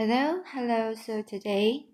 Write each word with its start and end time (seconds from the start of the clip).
Hello, 0.00 0.40
hello. 0.54 0.94
So 0.94 1.20
today, 1.20 1.84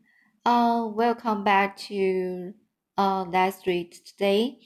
uh, 0.44 0.86
welcome 0.88 1.42
back 1.42 1.76
to 1.90 2.54
uh 2.96 3.24
last 3.24 3.66
week 3.66 3.98
today, 4.04 4.60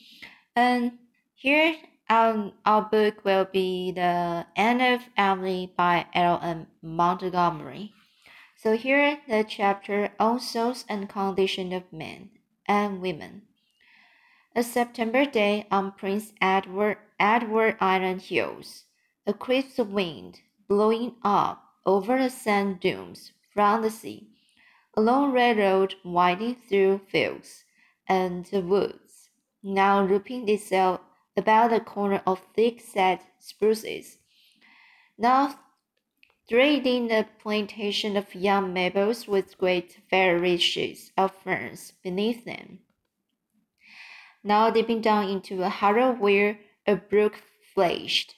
and 0.54 0.98
here 1.36 1.74
um 2.10 2.52
our 2.66 2.82
book 2.82 3.24
will 3.24 3.46
be 3.50 3.92
the 3.92 4.44
Anne 4.56 4.82
of 4.82 5.00
Avonlea 5.16 5.70
by 5.74 6.04
L. 6.12 6.38
M. 6.42 6.66
Montgomery. 6.82 7.94
So 8.58 8.76
here 8.76 9.20
the 9.26 9.42
chapter 9.48 10.10
on 10.20 10.38
souls 10.38 10.84
and 10.86 11.08
condition 11.08 11.72
of 11.72 11.90
men 11.90 12.28
and 12.68 13.00
women. 13.00 13.44
A 14.54 14.62
September 14.62 15.24
day 15.24 15.66
on 15.70 15.92
Prince 15.92 16.34
Edward 16.42 16.98
Edward 17.18 17.78
Island 17.80 18.20
hills, 18.20 18.84
a 19.26 19.32
crisp 19.32 19.78
wind 19.78 20.40
blowing 20.68 21.14
up 21.24 21.69
over 21.86 22.18
the 22.18 22.30
sand 22.30 22.80
dunes 22.80 23.32
from 23.52 23.82
the 23.82 23.90
sea, 23.90 24.28
a 24.96 25.00
long 25.00 25.32
railroad 25.32 25.94
winding 26.04 26.54
through 26.54 27.00
fields 27.08 27.64
and 28.08 28.48
woods, 28.52 29.30
now 29.62 30.04
looping 30.04 30.48
itself 30.48 31.00
about 31.36 31.70
the 31.70 31.80
corner 31.80 32.22
of 32.26 32.42
thick-set 32.54 33.22
spruces, 33.38 34.18
now 35.16 35.58
threading 36.48 37.08
the 37.08 37.26
plantation 37.38 38.16
of 38.16 38.34
young 38.34 38.72
maples 38.72 39.28
with 39.28 39.56
great 39.56 39.98
flourishes 40.10 41.12
of 41.16 41.32
ferns 41.32 41.92
beneath 42.02 42.44
them, 42.44 42.80
now 44.42 44.70
dipping 44.70 45.00
down 45.00 45.28
into 45.28 45.62
a 45.62 45.68
hollow 45.68 46.12
where 46.12 46.58
a 46.86 46.96
brook 46.96 47.40
flashed, 47.74 48.34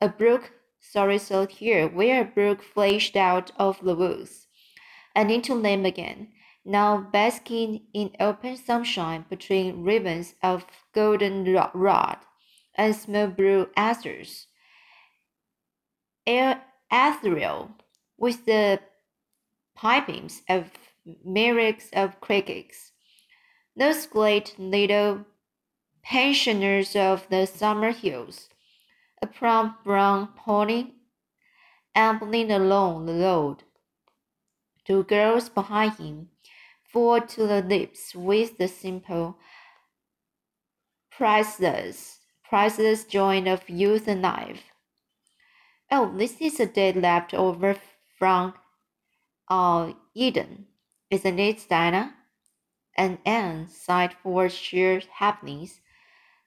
a 0.00 0.08
brook 0.08 0.52
sorry 0.90 1.18
so 1.18 1.46
here 1.46 1.88
where 1.88 2.20
a 2.20 2.24
brook 2.24 2.62
flashed 2.62 3.16
out 3.16 3.50
of 3.56 3.80
the 3.82 3.94
woods 3.94 4.46
and 5.14 5.30
into 5.30 5.60
them 5.60 5.84
again, 5.84 6.28
now 6.64 6.98
basking 6.98 7.82
in 7.92 8.10
open 8.20 8.56
sunshine 8.56 9.24
between 9.28 9.82
ribbons 9.82 10.34
of 10.42 10.66
golden 10.92 11.44
rod 11.74 12.18
and 12.74 12.94
small 12.94 13.28
blue 13.28 13.68
asters. 13.76 14.46
Air 16.26 16.62
ethereal, 16.90 17.70
with 18.16 18.44
the 18.46 18.80
pipings 19.76 20.42
of 20.48 20.70
myriads 21.24 21.90
of 21.92 22.20
crickets. 22.20 22.92
Those 23.76 24.06
great 24.06 24.54
little 24.58 25.26
pensioners 26.02 26.94
of 26.96 27.26
the 27.28 27.46
summer 27.46 27.92
hills 27.92 28.48
a 29.24 29.26
plump 29.26 29.82
brown 29.82 30.28
pony 30.36 30.92
ambling 31.94 32.50
along 32.50 33.06
the 33.06 33.14
road. 33.14 33.62
Two 34.84 35.02
girls 35.04 35.48
behind 35.48 35.94
him, 35.94 36.28
full 36.92 37.18
to 37.22 37.46
the 37.46 37.62
lips 37.62 38.14
with 38.14 38.58
the 38.58 38.68
simple, 38.68 39.38
priceless, 41.10 42.18
priceless 42.46 43.04
joy 43.04 43.42
of 43.50 43.66
youth 43.66 44.06
and 44.08 44.20
life. 44.20 44.64
Oh, 45.90 46.12
this 46.14 46.36
is 46.38 46.60
a 46.60 46.66
day 46.66 46.92
left 46.92 47.32
over 47.32 47.76
from 48.18 48.52
uh, 49.48 49.94
Eden, 50.12 50.66
isn't 51.10 51.38
it, 51.38 51.66
Dinah? 51.70 52.12
And 52.94 53.16
Anne 53.24 53.68
sighed 53.68 54.14
for 54.22 54.50
sheer 54.50 55.00
happiness. 55.14 55.80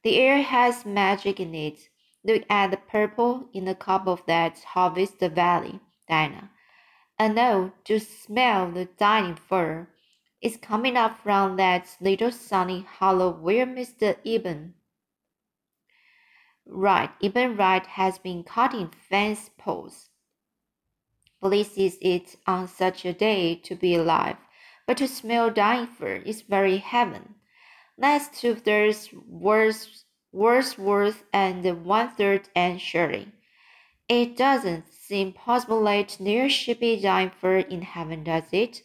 The 0.03 0.17
air 0.17 0.44
has 0.44 0.86
magic 0.86 1.39
in 1.39 1.56
it 1.56 1.80
Look 2.28 2.44
at 2.50 2.72
the 2.72 2.78
purple 2.78 3.47
in 3.53 3.64
the 3.64 3.73
cup 3.73 4.06
of 4.06 4.25
that 4.25 4.61
harvest 4.61 5.20
valley, 5.20 5.80
Dinah. 6.09 6.52
And 7.17 7.36
know 7.36 7.72
to 7.86 8.00
smell 8.00 8.69
the 8.69 8.86
dying 8.86 9.36
fir. 9.36 9.88
It's 10.42 10.58
coming 10.58 10.97
up 10.97 11.23
from 11.23 11.56
that 11.56 11.95
little 12.02 12.31
sunny 12.31 12.81
hollow 12.81 13.31
where 13.31 13.66
Mr. 13.66 14.17
Eben 14.25 14.74
Wright, 16.66 17.12
Eben 17.24 17.56
Wright 17.56 17.85
has 17.85 18.19
been 18.19 18.44
cutting 18.44 18.90
fence 18.90 19.50
posts. 19.57 20.09
Pleases 21.40 21.97
it 22.01 22.35
on 22.46 22.68
such 22.68 23.06
a 23.06 23.13
day 23.13 23.56
to 23.56 23.74
be 23.74 23.96
alive, 23.96 24.35
but 24.85 24.97
to 24.97 25.07
smell 25.07 25.50
dying 25.50 25.88
fir 25.88 26.18
is 26.18 26.41
very 26.41 26.78
heaven. 26.78 27.35
Let's 27.97 28.41
two 28.41 28.56
thirds 28.56 29.13
worse 29.13 30.03
Wordsworth 30.31 31.23
and 31.31 31.63
one 31.85 32.09
third 32.09 32.49
Anne 32.55 32.77
Shirley. 32.79 33.31
It 34.09 34.38
doesn't 34.38 34.91
seem 34.91 35.33
possible 35.33 35.83
that 35.85 36.17
there 36.19 36.49
should 36.49 36.79
be 36.79 36.99
dying 36.99 37.29
fir 37.29 37.59
in 37.59 37.81
heaven, 37.81 38.23
does 38.23 38.51
it? 38.51 38.83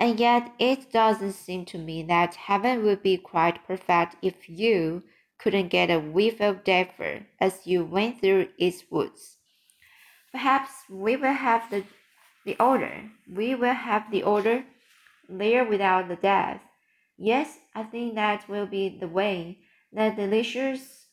And 0.00 0.18
yet 0.18 0.52
it 0.58 0.92
doesn't 0.92 1.32
seem 1.32 1.64
to 1.66 1.78
me 1.78 2.02
that 2.04 2.34
heaven 2.34 2.84
would 2.84 3.02
be 3.02 3.16
quite 3.16 3.64
perfect 3.66 4.16
if 4.22 4.48
you 4.48 5.02
couldn't 5.38 5.68
get 5.68 5.90
a 5.90 6.00
whiff 6.00 6.40
of 6.40 6.64
fir 6.64 7.26
as 7.40 7.66
you 7.66 7.84
went 7.84 8.20
through 8.20 8.48
its 8.58 8.84
woods. 8.90 9.36
Perhaps 10.32 10.70
we 10.88 11.16
will 11.16 11.32
have 11.32 11.70
the, 11.70 11.84
the 12.44 12.56
order. 12.58 13.10
We 13.28 13.54
will 13.54 13.74
have 13.74 14.10
the 14.10 14.22
order 14.22 14.64
there 15.28 15.64
without 15.64 16.08
the 16.08 16.16
death. 16.16 16.60
Yes, 17.16 17.58
I 17.74 17.84
think 17.84 18.14
that 18.14 18.48
will 18.48 18.66
be 18.66 18.88
the 18.88 19.08
way 19.08 19.58
the 19.94 20.10
delicious 20.10 21.06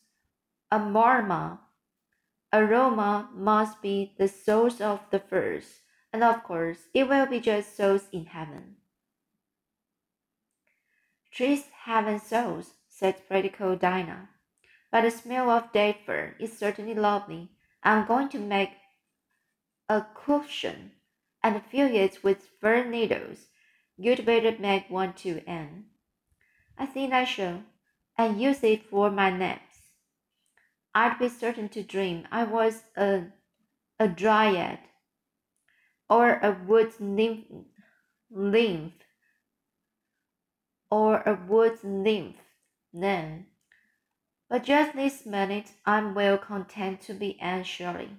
aroma, 0.72 1.60
aroma 2.52 3.30
must 3.32 3.80
be 3.80 4.12
the 4.18 4.26
source 4.26 4.80
of 4.80 5.00
the 5.10 5.20
first, 5.20 5.82
and 6.12 6.24
of 6.24 6.42
course, 6.42 6.88
it 6.92 7.08
will 7.08 7.26
be 7.26 7.38
just 7.38 7.76
souls 7.76 8.08
in 8.12 8.26
heaven. 8.26 8.76
Trees 11.30 11.66
haven't 11.84 12.22
souls, 12.22 12.74
said 12.88 13.26
practical 13.28 13.76
Dinah, 13.76 14.28
but 14.90 15.02
the 15.02 15.10
smell 15.12 15.48
of 15.48 15.72
dead 15.72 15.96
fir 16.04 16.34
is 16.40 16.58
certainly 16.58 16.94
lovely. 16.94 17.50
I'm 17.84 18.06
going 18.06 18.28
to 18.30 18.38
make 18.38 18.70
a 19.88 20.04
cushion 20.14 20.90
and 21.42 21.62
fill 21.70 21.94
it 21.94 22.24
with 22.24 22.48
fir 22.60 22.84
needles. 22.84 23.46
You'd 23.96 24.26
better 24.26 24.56
make 24.58 24.90
one 24.90 25.14
too, 25.14 25.40
Anne. 25.46 25.84
I 26.76 26.86
think 26.86 27.12
I 27.12 27.24
shall 27.24 27.62
and 28.22 28.40
use 28.40 28.62
it 28.62 28.88
for 28.88 29.10
my 29.10 29.30
naps. 29.30 29.80
I'd 30.94 31.18
be 31.18 31.28
certain 31.28 31.68
to 31.70 31.82
dream 31.82 32.28
I 32.30 32.44
was 32.44 32.84
a, 32.96 33.24
a 33.98 34.06
dryad 34.06 34.78
or 36.08 36.34
a 36.34 36.52
wood 36.66 36.92
nymph, 37.00 37.46
nymph 38.30 38.92
or 40.90 41.22
a 41.22 41.34
wood 41.34 41.82
nymph 41.82 42.36
then. 42.92 43.46
But 44.48 44.64
just 44.64 44.94
this 44.94 45.24
minute 45.26 45.72
I'm 45.86 46.14
well 46.14 46.38
content 46.38 47.00
to 47.02 47.14
be 47.14 47.40
Anne 47.40 47.64
Shirley, 47.64 48.10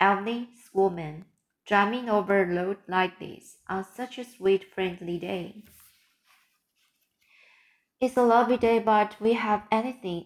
elderly 0.00 0.48
schoolman, 0.64 1.26
drumming 1.66 2.08
over 2.08 2.46
load 2.46 2.78
like 2.88 3.18
this 3.18 3.58
on 3.68 3.84
such 3.84 4.18
a 4.18 4.24
sweet 4.24 4.64
friendly 4.74 5.18
day. 5.18 5.64
It's 8.02 8.16
a 8.16 8.24
lovely 8.24 8.56
day, 8.56 8.80
but 8.80 9.14
we 9.20 9.34
have 9.34 9.62
anything 9.70 10.24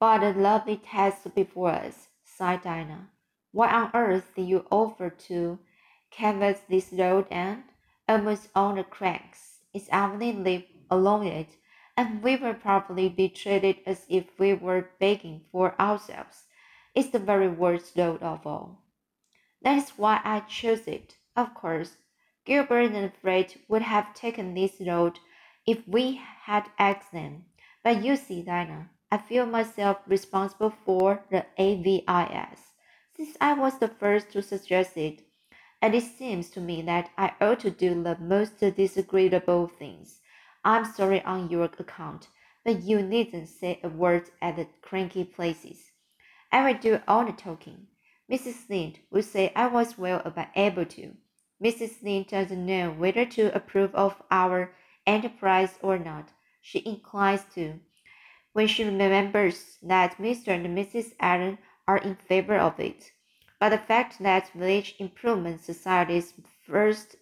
but 0.00 0.22
a 0.22 0.30
lovely 0.30 0.78
task 0.78 1.34
before 1.34 1.68
us, 1.68 2.08
sighed 2.24 2.62
Dinah. 2.62 3.10
Why 3.50 3.70
on 3.70 3.90
earth 3.92 4.32
did 4.34 4.48
you 4.48 4.64
offer 4.70 5.10
to 5.28 5.58
canvass 6.10 6.60
this 6.70 6.90
road 6.90 7.26
and 7.30 7.64
almost 8.08 8.48
on 8.54 8.76
the 8.76 8.84
cracks? 8.84 9.58
It's 9.74 9.90
only 9.92 10.32
live 10.32 10.64
along 10.90 11.26
it, 11.26 11.50
and 11.98 12.22
we 12.22 12.36
will 12.36 12.54
probably 12.54 13.10
be 13.10 13.28
treated 13.28 13.80
as 13.84 14.06
if 14.08 14.38
we 14.38 14.54
were 14.54 14.88
begging 14.98 15.42
for 15.52 15.78
ourselves. 15.78 16.44
It's 16.94 17.10
the 17.10 17.18
very 17.18 17.48
worst 17.48 17.94
road 17.94 18.22
of 18.22 18.46
all. 18.46 18.84
That 19.60 19.76
is 19.76 19.90
why 19.98 20.22
I 20.24 20.40
chose 20.40 20.88
it. 20.88 21.16
Of 21.36 21.52
course, 21.52 21.98
Gilbert 22.46 22.94
and 22.94 23.12
Fred 23.20 23.54
would 23.68 23.82
have 23.82 24.14
taken 24.14 24.54
this 24.54 24.80
road 24.80 25.18
if 25.66 25.86
we 25.86 26.20
had 26.44 26.70
asked 26.78 27.12
them. 27.12 27.44
But 27.84 28.04
you 28.04 28.16
see, 28.16 28.42
Dinah, 28.42 28.90
I 29.10 29.18
feel 29.18 29.46
myself 29.46 29.98
responsible 30.06 30.72
for 30.84 31.24
the 31.30 31.44
AVIS, 31.58 32.72
since 33.16 33.36
I 33.40 33.52
was 33.52 33.78
the 33.78 33.88
first 33.88 34.32
to 34.32 34.42
suggest 34.42 34.96
it, 34.96 35.22
and 35.80 35.94
it 35.94 36.04
seems 36.04 36.48
to 36.50 36.60
me 36.60 36.80
that 36.82 37.10
I 37.18 37.32
ought 37.40 37.60
to 37.60 37.70
do 37.70 38.02
the 38.02 38.16
most 38.18 38.58
disagreeable 38.58 39.66
things. 39.66 40.20
I'm 40.64 40.84
sorry 40.84 41.22
on 41.24 41.50
your 41.50 41.64
account, 41.64 42.28
but 42.64 42.82
you 42.82 43.02
needn't 43.02 43.48
say 43.48 43.80
a 43.82 43.88
word 43.88 44.30
at 44.40 44.56
the 44.56 44.68
cranky 44.80 45.24
places. 45.24 45.90
I 46.52 46.64
will 46.64 46.78
do 46.78 47.00
all 47.08 47.26
the 47.26 47.32
talking. 47.32 47.88
Mrs. 48.30 48.68
Lynde 48.70 49.00
would 49.10 49.24
say 49.24 49.52
I 49.56 49.66
was 49.66 49.98
well 49.98 50.22
able 50.54 50.86
to. 50.86 51.16
Mrs. 51.62 52.02
Lynde 52.02 52.28
doesn't 52.28 52.64
know 52.64 52.90
whether 52.90 53.24
to 53.26 53.54
approve 53.54 53.94
of 53.94 54.22
our 54.30 54.72
enterprise 55.06 55.78
or 55.82 55.98
not, 55.98 56.30
she 56.60 56.82
inclines 56.86 57.44
to, 57.54 57.80
when 58.52 58.66
she 58.66 58.84
remembers 58.84 59.78
that 59.82 60.18
Mr. 60.18 60.48
and 60.48 60.66
Mrs. 60.76 61.14
Allen 61.20 61.58
are 61.88 61.98
in 61.98 62.16
favor 62.16 62.56
of 62.56 62.78
it. 62.78 63.12
But 63.58 63.70
the 63.70 63.78
fact 63.78 64.18
that 64.22 64.52
village 64.52 64.94
improvement 64.98 65.60
societies 65.60 66.34
first 66.66 67.16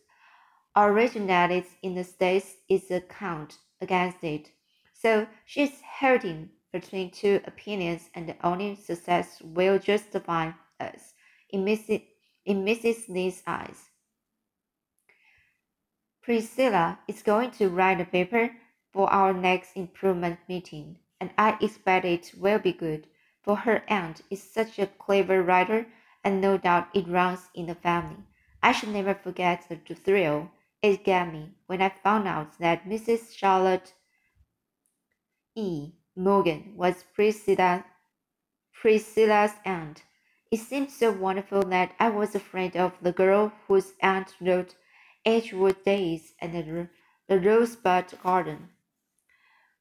originated 0.77 1.67
in 1.83 1.95
the 1.95 2.05
States 2.05 2.57
is 2.69 2.91
a 2.91 3.01
count 3.01 3.59
against 3.81 4.23
it. 4.25 4.51
So 4.93 5.27
she's 5.45 5.81
hurting 6.01 6.51
between 6.73 7.11
two 7.11 7.41
opinions, 7.47 8.11
and 8.15 8.35
only 8.45 8.77
success 8.77 9.41
will 9.43 9.79
justify 9.79 10.53
us 10.79 11.15
in 11.51 11.65
Mrs. 11.65 12.03
in 12.47 12.65
Mrs. 12.65 13.09
Lynde's 13.09 13.43
eyes. 13.47 13.90
Priscilla 16.23 16.99
is 17.09 17.23
going 17.23 17.51
to 17.53 17.69
write 17.69 18.01
a 18.01 18.05
paper 18.05 18.55
for 18.93 19.11
our 19.11 19.33
next 19.33 19.75
improvement 19.75 20.39
meeting, 20.49 20.99
and 21.19 21.31
I 21.39 21.57
expect 21.61 22.05
it 22.05 22.33
will 22.37 22.59
be 22.59 22.73
good, 22.73 23.07
for 23.43 23.57
her 23.57 23.85
aunt 23.89 24.23
is 24.31 24.43
such 24.43 24.79
a 24.79 24.87
clever 24.87 25.43
writer, 25.43 25.87
and 26.23 26.41
no 26.41 26.59
doubt 26.59 26.89
it 26.93 27.09
runs 27.09 27.49
in 27.55 27.67
the 27.67 27.75
family. 27.75 28.25
I 28.63 28.73
shall 28.73 28.91
never 28.91 29.15
forget 29.15 29.67
the 29.69 29.95
thrill 29.95 30.51
it 30.83 31.05
gave 31.05 31.33
me 31.33 31.55
when 31.67 31.81
I 31.81 31.89
found 31.89 32.29
out 32.29 32.59
that 32.59 32.85
Mrs. 32.85 33.35
Charlotte 33.35 33.95
E. 35.55 35.93
Morgan 36.15 36.75
was 36.77 37.05
Priscilla, 37.15 37.85
Priscilla's 38.73 39.53
aunt. 39.65 40.03
It 40.51 40.61
seemed 40.61 40.91
so 40.91 41.13
wonderful 41.13 41.63
that 41.65 41.95
I 41.99 42.11
was 42.11 42.35
afraid 42.35 42.77
of 42.77 42.93
the 43.01 43.13
girl 43.13 43.53
whose 43.67 43.95
aunt 44.01 44.35
wrote 44.41 44.75
Edgewood 45.25 45.85
Days 45.85 46.33
and 46.41 46.55
the, 46.55 46.89
the 47.29 47.39
Rosebud 47.39 48.07
Garden. 48.23 48.71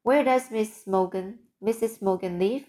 Where 0.04 0.24
does 0.24 0.52
Miss 0.52 0.86
Morgan, 0.86 1.40
Mrs. 1.64 2.02
Morgan 2.02 2.40
live? 2.40 2.66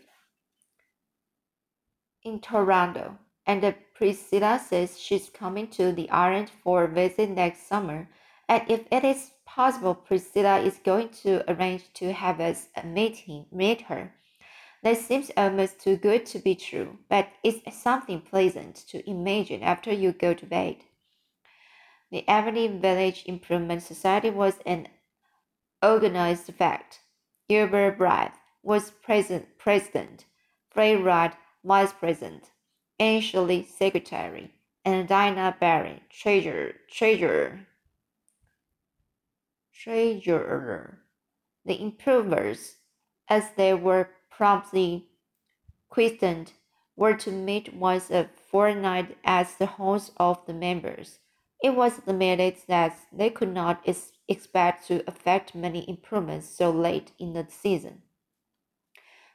In 2.22 2.40
Toronto. 2.40 3.19
And 3.46 3.75
Priscilla 3.94 4.61
says 4.64 5.00
she's 5.00 5.28
coming 5.31 5.69
to 5.69 5.93
the 5.93 6.08
island 6.11 6.50
for 6.62 6.84
a 6.84 6.88
visit 6.88 7.31
next 7.31 7.67
summer. 7.67 8.08
And 8.49 8.62
if 8.69 8.82
it 8.90 9.05
is 9.05 9.32
possible, 9.44 9.94
Priscilla 9.94 10.61
is 10.61 10.78
going 10.84 11.08
to 11.23 11.43
arrange 11.50 11.93
to 11.94 12.12
have 12.12 12.40
us 12.40 12.69
meet 12.84 13.16
him, 13.16 13.46
meet 13.50 13.82
her. 13.82 14.12
That 14.82 14.96
seems 14.96 15.31
almost 15.37 15.81
too 15.81 15.96
good 15.96 16.25
to 16.26 16.38
be 16.38 16.55
true, 16.55 16.99
but 17.08 17.28
it's 17.43 17.76
something 17.76 18.20
pleasant 18.20 18.76
to 18.88 19.08
imagine 19.11 19.62
after 19.62 19.93
you 19.93 20.12
go 20.12 20.32
to 20.32 20.46
bed. 20.46 20.76
The 22.10 22.28
Avonlea 22.28 22.68
Village 22.68 23.22
Improvement 23.26 23.82
Society 23.82 24.30
was 24.30 24.58
an 24.66 24.88
organized 25.80 26.52
fact. 26.54 27.00
Gilbert 27.48 27.98
Blythe 27.98 28.32
was 28.62 28.90
president, 28.90 29.58
president, 29.58 30.24
Rudd 30.74 31.32
vice 31.64 31.92
president, 31.92 32.50
Anne 32.98 33.22
secretary, 33.22 34.52
and 34.84 35.06
Dinah 35.06 35.56
Barry 35.60 36.02
treasurer. 36.10 36.74
treasurer. 36.90 37.66
treasurer. 39.72 40.98
The 41.64 41.80
improvers, 41.80 42.76
as 43.28 43.52
they 43.56 43.72
were 43.74 44.10
promptly 44.30 45.06
christened, 45.88 46.52
were 46.96 47.14
to 47.14 47.30
meet 47.30 47.72
once 47.72 48.10
a 48.10 48.28
fortnight 48.50 49.16
at 49.24 49.56
the 49.58 49.66
homes 49.66 50.10
of 50.16 50.44
the 50.46 50.54
members. 50.54 51.20
It 51.62 51.74
was 51.74 51.98
admitted 52.06 52.56
that 52.68 52.96
they 53.12 53.30
could 53.30 53.52
not 53.52 53.86
expect 54.28 54.86
to 54.88 55.08
effect 55.08 55.54
many 55.54 55.88
improvements 55.88 56.48
so 56.48 56.70
late 56.70 57.12
in 57.18 57.34
the 57.34 57.46
season. 57.48 58.02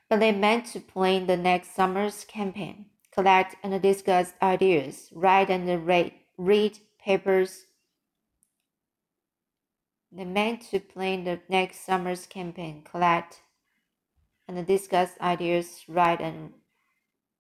But 0.10 0.20
they 0.20 0.32
meant 0.32 0.66
to 0.68 0.80
plan 0.80 1.28
the 1.28 1.38
next 1.38 1.76
summer's 1.76 2.24
campaign, 2.26 2.88
collect 3.12 3.56
and 3.64 3.80
discuss 3.82 4.34
ideas, 4.42 5.10
write 5.14 5.50
and 5.50 5.86
read, 5.86 6.14
read 6.38 6.80
papers. 7.00 7.66
They 10.12 10.26
meant 10.26 10.62
to 10.72 10.80
plan 10.80 11.24
the 11.24 11.42
next 11.50 11.86
summer's 11.86 12.26
campaign, 12.26 12.84
collect 12.84 13.42
and 14.48 14.66
discuss 14.66 15.12
ideas, 15.20 15.84
write 15.88 16.22
and 16.22 16.54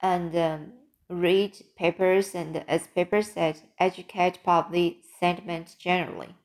and 0.01 0.35
um, 0.35 0.73
read 1.09 1.63
papers, 1.77 2.33
and 2.33 2.63
as 2.67 2.87
Paper 2.87 3.21
said, 3.21 3.61
educate 3.79 4.43
public 4.43 4.97
sentiment 5.19 5.75
generally. 5.77 6.35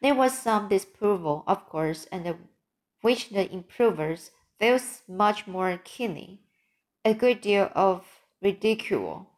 There 0.00 0.14
was 0.14 0.38
some 0.38 0.68
disapproval, 0.68 1.44
of 1.46 1.66
course, 1.68 2.06
and 2.12 2.36
which 3.02 3.30
the 3.30 3.50
improvers 3.52 4.30
felt 4.58 5.02
much 5.08 5.46
more 5.46 5.80
keenly. 5.84 6.40
A 7.04 7.14
good 7.14 7.40
deal 7.40 7.70
of 7.74 8.04
ridicule. 8.42 9.30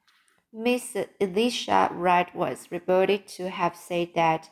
Miss 0.52 0.96
Elisha 1.20 1.90
Wright 1.92 2.34
was 2.34 2.68
reported 2.70 3.26
to 3.28 3.50
have 3.50 3.76
said 3.76 4.10
that 4.14 4.50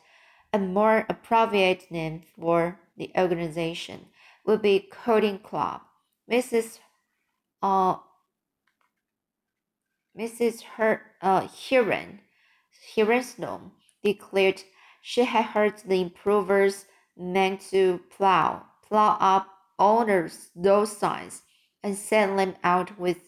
a 0.52 0.58
more 0.58 1.06
appropriate 1.08 1.90
name 1.90 2.22
for 2.38 2.78
the 2.96 3.10
organization 3.16 4.06
would 4.44 4.62
be 4.62 4.80
Courting 4.80 5.38
Club. 5.38 5.80
Mrs. 6.30 6.78
Uh, 7.62 7.96
Mrs. 10.18 10.62
Her, 10.62 11.02
uh, 11.20 11.46
Heron, 11.46 12.20
Hiram 12.94 13.22
Sloane 13.22 13.72
declared 14.02 14.62
she 15.02 15.24
had 15.24 15.44
heard 15.44 15.78
the 15.84 16.00
improvers 16.00 16.86
meant 17.16 17.60
to 17.70 18.00
plow, 18.10 18.64
plow 18.82 19.18
up 19.20 19.46
all 19.78 20.06
those 20.06 20.96
signs 20.96 21.42
and 21.82 21.96
send 21.96 22.38
them 22.38 22.54
out 22.64 22.98
with 22.98 23.18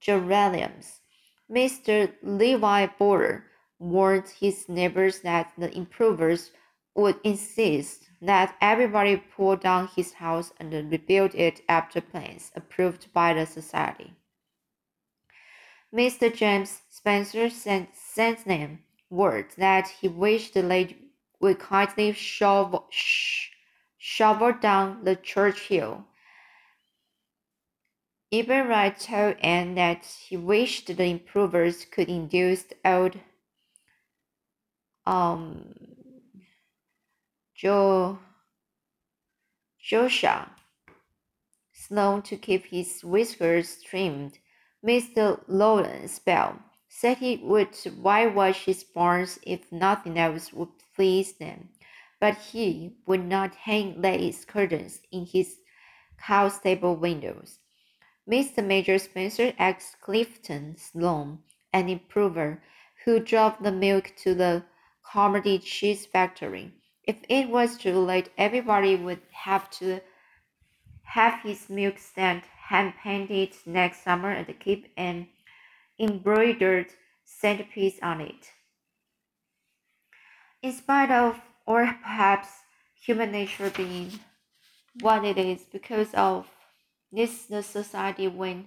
geraniums. 0.00 1.00
Mr. 1.48 2.12
Levi 2.22 2.86
Boulter 2.98 3.44
warned 3.78 4.28
his 4.28 4.68
neighbors 4.68 5.20
that 5.20 5.52
the 5.56 5.74
improvers 5.76 6.50
would 6.96 7.20
insist 7.22 8.08
that 8.20 8.56
everybody 8.60 9.16
pull 9.16 9.54
down 9.54 9.88
his 9.94 10.14
house 10.14 10.52
and 10.58 10.72
rebuild 10.90 11.34
it 11.36 11.62
after 11.68 12.00
plans 12.00 12.50
approved 12.56 13.12
by 13.12 13.32
the 13.32 13.46
society. 13.46 14.17
Mr. 15.92 16.34
James 16.34 16.82
Spencer 16.90 17.48
sent, 17.48 17.88
sent 17.96 18.44
them 18.44 18.80
word 19.10 19.46
that 19.56 19.88
he 19.88 20.08
wished 20.08 20.54
the 20.54 20.62
lady 20.62 20.96
would 21.40 21.58
kindly 21.58 22.12
shovel, 22.12 22.86
sh- 22.90 23.50
shovel 23.96 24.52
down 24.52 25.04
the 25.04 25.16
church 25.16 25.68
hill. 25.68 26.04
Eben 28.30 28.68
Wright 28.68 28.98
told 28.98 29.36
Anne 29.40 29.74
that 29.76 30.04
he 30.04 30.36
wished 30.36 30.88
the 30.88 31.04
improvers 31.04 31.86
could 31.86 32.08
induce 32.10 32.64
old 32.84 33.18
um, 35.06 35.74
Joe, 37.54 38.18
Joshua 39.80 40.50
Sloane 41.72 42.20
to 42.22 42.36
keep 42.36 42.66
his 42.66 43.02
whiskers 43.02 43.80
trimmed. 43.82 44.38
Mr. 44.84 45.42
Lawrence 45.48 46.18
Bell 46.18 46.60
said 46.88 47.18
he 47.18 47.36
would 47.36 47.74
whitewash 48.00 48.64
his 48.64 48.84
barns 48.84 49.38
if 49.42 49.70
nothing 49.72 50.18
else 50.18 50.52
would 50.52 50.68
please 50.94 51.34
them, 51.34 51.68
but 52.20 52.36
he 52.36 52.96
would 53.06 53.24
not 53.24 53.54
hang 53.54 54.00
lace 54.00 54.44
curtains 54.44 55.00
in 55.10 55.26
his 55.26 55.56
cow 56.18 56.48
stable 56.48 56.96
windows. 56.96 57.58
Mr. 58.28 58.64
Major 58.64 58.98
Spencer 58.98 59.52
asked 59.58 60.00
Clifton 60.00 60.76
Sloane, 60.76 61.38
an 61.72 61.88
improver, 61.88 62.62
who 63.04 63.20
drove 63.20 63.56
the 63.60 63.72
milk 63.72 64.12
to 64.16 64.34
the 64.34 64.64
Carmody 65.02 65.58
cheese 65.58 66.04
factory, 66.04 66.72
if 67.08 67.16
it 67.30 67.48
was 67.48 67.78
too 67.78 67.98
late, 67.98 68.28
everybody 68.36 68.94
would 68.94 69.22
have 69.32 69.70
to 69.70 70.00
have 71.04 71.40
his 71.40 71.70
milk 71.70 71.96
stand 71.96 72.42
hand 72.68 72.92
painted 73.02 73.54
next 73.64 74.04
summer 74.04 74.30
and 74.30 74.60
keep 74.60 74.92
an 74.96 75.26
embroidered 75.98 76.86
centerpiece 77.24 77.98
on 78.02 78.20
it. 78.20 78.52
In 80.62 80.72
spite 80.72 81.10
of, 81.10 81.40
or 81.66 81.86
perhaps 82.02 82.48
human 82.94 83.32
nature 83.32 83.70
being 83.70 84.10
what 85.00 85.24
it 85.24 85.38
is, 85.38 85.62
because 85.72 86.12
of 86.12 86.46
this, 87.10 87.46
the 87.46 87.62
society 87.62 88.28
went 88.28 88.66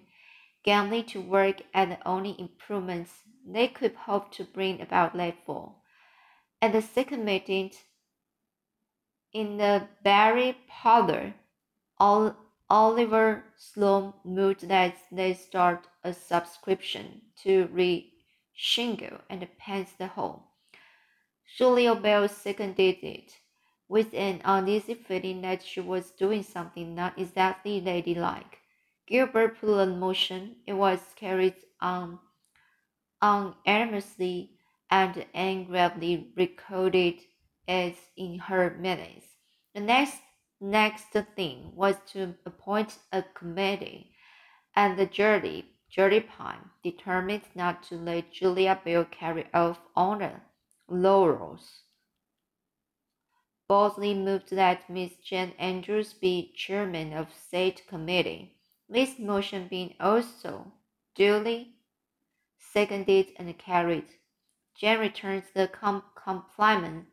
gambling 0.63 1.05
to 1.05 1.21
work 1.21 1.61
at 1.73 1.89
the 1.89 2.07
only 2.07 2.35
improvements 2.39 3.11
they 3.45 3.67
could 3.67 3.93
hope 3.93 4.31
to 4.31 4.43
bring 4.43 4.81
about 4.81 5.15
late 5.15 5.37
fall. 5.45 5.83
At 6.59 6.73
the 6.73 6.81
second 6.81 7.23
meeting, 7.23 7.71
in 9.31 9.57
the 9.57 9.87
Barry 10.03 10.57
parlor, 10.67 11.33
Oliver 12.71 13.43
Sloane 13.57 14.13
moved 14.23 14.69
that 14.69 14.95
they 15.11 15.33
start 15.33 15.87
a 16.05 16.13
subscription 16.13 17.21
to 17.43 17.67
re-shingle 17.73 19.17
and 19.29 19.45
paint 19.59 19.89
the 19.97 20.07
hall. 20.07 20.53
Julia 21.57 21.95
Bell 21.95 22.29
seconded 22.29 23.03
it, 23.03 23.33
with 23.89 24.13
an 24.13 24.39
uneasy 24.45 24.93
feeling 24.93 25.41
that 25.41 25.61
she 25.61 25.81
was 25.81 26.11
doing 26.11 26.43
something 26.43 26.95
not 26.95 27.19
exactly 27.19 27.81
ladylike. 27.81 28.59
Gilbert 29.05 29.59
put 29.59 29.81
in 29.81 29.99
motion. 29.99 30.55
It 30.65 30.71
was 30.71 31.01
carried 31.17 31.57
on 31.81 32.19
unanimously 33.21 34.51
and 34.89 35.25
angrily 35.33 36.31
recorded 36.37 37.15
as 37.67 37.95
in 38.15 38.39
her 38.39 38.77
minutes. 38.79 39.25
The 39.75 39.81
next 39.81 40.21
next 40.61 41.11
thing 41.35 41.71
was 41.75 41.95
to 42.13 42.35
appoint 42.45 42.99
a 43.11 43.23
committee, 43.23 44.11
and 44.75 44.97
the 44.97 45.05
jury, 45.05 45.65
jury 45.89 46.21
Pine 46.21 46.69
determined 46.83 47.43
not 47.55 47.83
to 47.83 47.95
let 47.95 48.31
Julia 48.31 48.79
Bell 48.85 49.05
carry 49.05 49.47
off 49.53 49.79
on 49.95 50.19
the 50.19 50.31
laurels. 50.87 51.81
Bosley 53.67 54.13
moved 54.13 54.51
that 54.51 54.89
Miss 54.89 55.15
Jane 55.23 55.53
Andrews 55.57 56.13
be 56.13 56.53
chairman 56.55 57.13
of 57.13 57.27
said 57.33 57.81
committee. 57.87 58.55
This 58.89 59.17
motion 59.17 59.67
being 59.69 59.95
also 59.99 60.73
duly 61.15 61.75
seconded 62.57 63.27
and 63.37 63.57
carried. 63.57 64.07
Jane 64.75 64.99
returns 64.99 65.45
the 65.53 65.67
com 65.67 66.03
compliment 66.15 67.07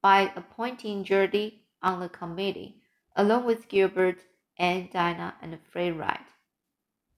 by 0.00 0.32
appointing 0.36 1.04
Gertie 1.04 1.64
on 1.82 2.00
the 2.00 2.08
committee, 2.08 2.77
along 3.18 3.44
with 3.44 3.68
Gilbert 3.68 4.18
and 4.56 4.90
Dinah 4.90 5.34
and 5.42 5.58
Fred 5.70 5.98
Wright. 5.98 6.20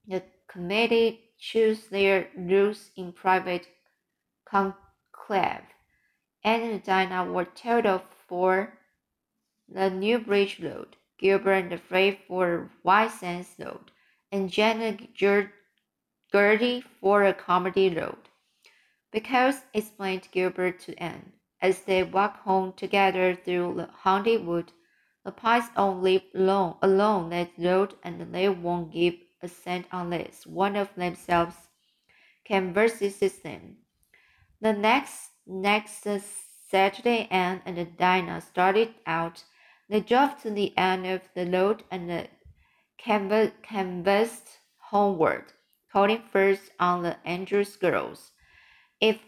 The 0.07 0.23
committee 0.47 1.29
choose 1.39 1.85
their 1.85 2.27
rules 2.35 2.89
in 2.97 3.13
private 3.13 3.67
conclave, 4.45 5.61
and 6.43 6.83
Dinah 6.83 7.31
were 7.31 7.45
told 7.45 7.85
off 7.85 8.03
for 8.27 8.79
the 9.69 9.91
New 9.91 10.17
Bridge 10.19 10.59
Road, 10.59 10.97
Gilbert 11.19 11.71
and 11.71 11.79
Fred 11.79 12.17
for 12.27 12.71
White 12.81 13.11
Sands 13.11 13.55
Road, 13.59 13.91
and 14.31 14.49
Janet 14.49 15.13
Gertie 15.13 16.83
for 16.99 17.23
a 17.23 17.33
Carmody 17.33 17.89
Road. 17.95 18.17
Because, 19.11 19.61
explained 19.73 20.29
Gilbert 20.31 20.79
to 20.81 20.95
Anne, 20.97 21.33
as 21.61 21.81
they 21.81 22.01
walked 22.01 22.37
home 22.37 22.73
together 22.73 23.35
through 23.35 23.75
the 23.75 23.87
haunted 24.03 24.45
wood, 24.45 24.71
the 25.23 25.31
all 25.75 25.95
live 25.99 26.23
alone, 26.33 26.75
alone 26.81 27.29
that 27.29 27.51
road, 27.57 27.95
and 28.03 28.33
they 28.33 28.49
won't 28.49 28.91
give 28.91 29.15
a 29.41 29.47
cent 29.47 29.85
unless 29.91 30.47
one 30.47 30.75
of 30.75 30.93
themselves 30.95 31.55
can 32.45 32.73
assist 33.01 33.43
them. 33.43 33.77
The 34.61 34.73
next 34.73 35.31
next 35.45 36.07
Saturday, 36.69 37.27
Anne 37.29 37.61
and 37.65 37.97
Dinah 37.97 38.41
started 38.41 38.93
out. 39.05 39.43
They 39.89 39.99
drove 39.99 40.41
to 40.41 40.49
the 40.49 40.75
end 40.77 41.05
of 41.05 41.21
the 41.35 41.45
road 41.45 41.83
and 41.91 42.27
canvassed 42.97 44.47
homeward, 44.77 45.53
calling 45.91 46.21
first 46.31 46.71
on 46.79 47.03
the 47.03 47.17
Andrews 47.27 47.75
girls. 47.75 48.31
If 48.99 49.19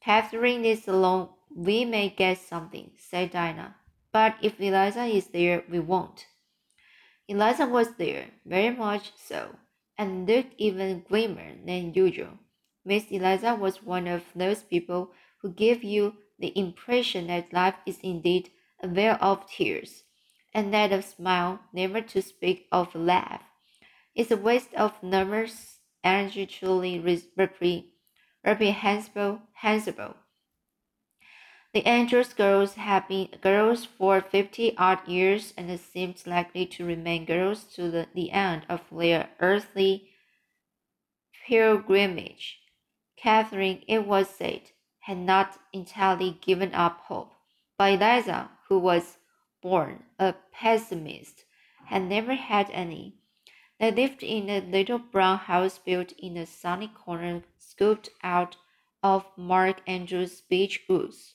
Catherine 0.00 0.64
is 0.64 0.86
alone, 0.86 1.30
we 1.54 1.84
may 1.84 2.08
get 2.08 2.38
something, 2.38 2.92
said 2.96 3.30
Dinah. 3.30 3.74
But 4.12 4.36
if 4.42 4.60
Eliza 4.60 5.04
is 5.04 5.28
there, 5.28 5.64
we 5.70 5.78
won't. 5.78 6.26
Eliza 7.28 7.66
was 7.66 7.94
there, 7.96 8.30
very 8.44 8.74
much 8.74 9.12
so, 9.16 9.56
and 9.96 10.28
looked 10.28 10.54
even 10.58 11.00
grimmer 11.08 11.54
than 11.64 11.94
usual. 11.94 12.38
Miss 12.84 13.10
Eliza 13.10 13.54
was 13.54 13.82
one 13.82 14.06
of 14.06 14.24
those 14.34 14.62
people 14.62 15.12
who 15.40 15.50
give 15.50 15.82
you 15.82 16.16
the 16.38 16.52
impression 16.58 17.28
that 17.28 17.52
life 17.52 17.76
is 17.86 17.98
indeed 18.02 18.50
a 18.80 18.88
vale 18.88 19.16
of 19.20 19.48
tears, 19.48 20.02
and 20.52 20.74
that 20.74 20.92
a 20.92 21.00
smile, 21.00 21.60
never 21.72 22.02
to 22.02 22.20
speak 22.20 22.66
of 22.70 22.94
a 22.94 22.98
laugh, 22.98 23.42
is 24.14 24.30
a 24.30 24.36
waste 24.36 24.74
of 24.74 25.02
nervous 25.02 25.78
energy 26.04 26.44
truly 26.44 26.98
reprehensible. 28.44 29.42
The 31.74 31.86
Andrews 31.86 32.34
girls 32.34 32.74
have 32.74 33.08
been 33.08 33.28
girls 33.40 33.86
for 33.86 34.20
fifty 34.20 34.76
odd 34.76 35.08
years 35.08 35.54
and 35.56 35.80
seemed 35.80 36.26
likely 36.26 36.66
to 36.66 36.84
remain 36.84 37.24
girls 37.24 37.64
to 37.76 37.90
the, 37.90 38.08
the 38.14 38.30
end 38.30 38.66
of 38.68 38.82
their 38.92 39.30
earthly 39.40 40.10
pilgrimage. 41.46 42.58
Catherine, 43.16 43.84
it 43.88 44.06
was 44.06 44.28
said, 44.28 44.72
had 45.00 45.16
not 45.16 45.58
entirely 45.72 46.38
given 46.42 46.74
up 46.74 47.04
hope, 47.06 47.32
but 47.78 47.92
Eliza, 47.92 48.50
who 48.68 48.78
was 48.78 49.16
born 49.62 50.02
a 50.18 50.34
pessimist, 50.52 51.46
had 51.86 52.02
never 52.02 52.34
had 52.34 52.68
any. 52.70 53.14
They 53.80 53.90
lived 53.90 54.22
in 54.22 54.50
a 54.50 54.60
little 54.60 54.98
brown 54.98 55.38
house 55.38 55.78
built 55.78 56.12
in 56.18 56.36
a 56.36 56.44
sunny 56.44 56.88
corner 56.88 57.44
scooped 57.58 58.10
out 58.22 58.56
of 59.02 59.24
Mark 59.38 59.80
Andrews' 59.86 60.42
beech 60.42 60.82
woods. 60.86 61.34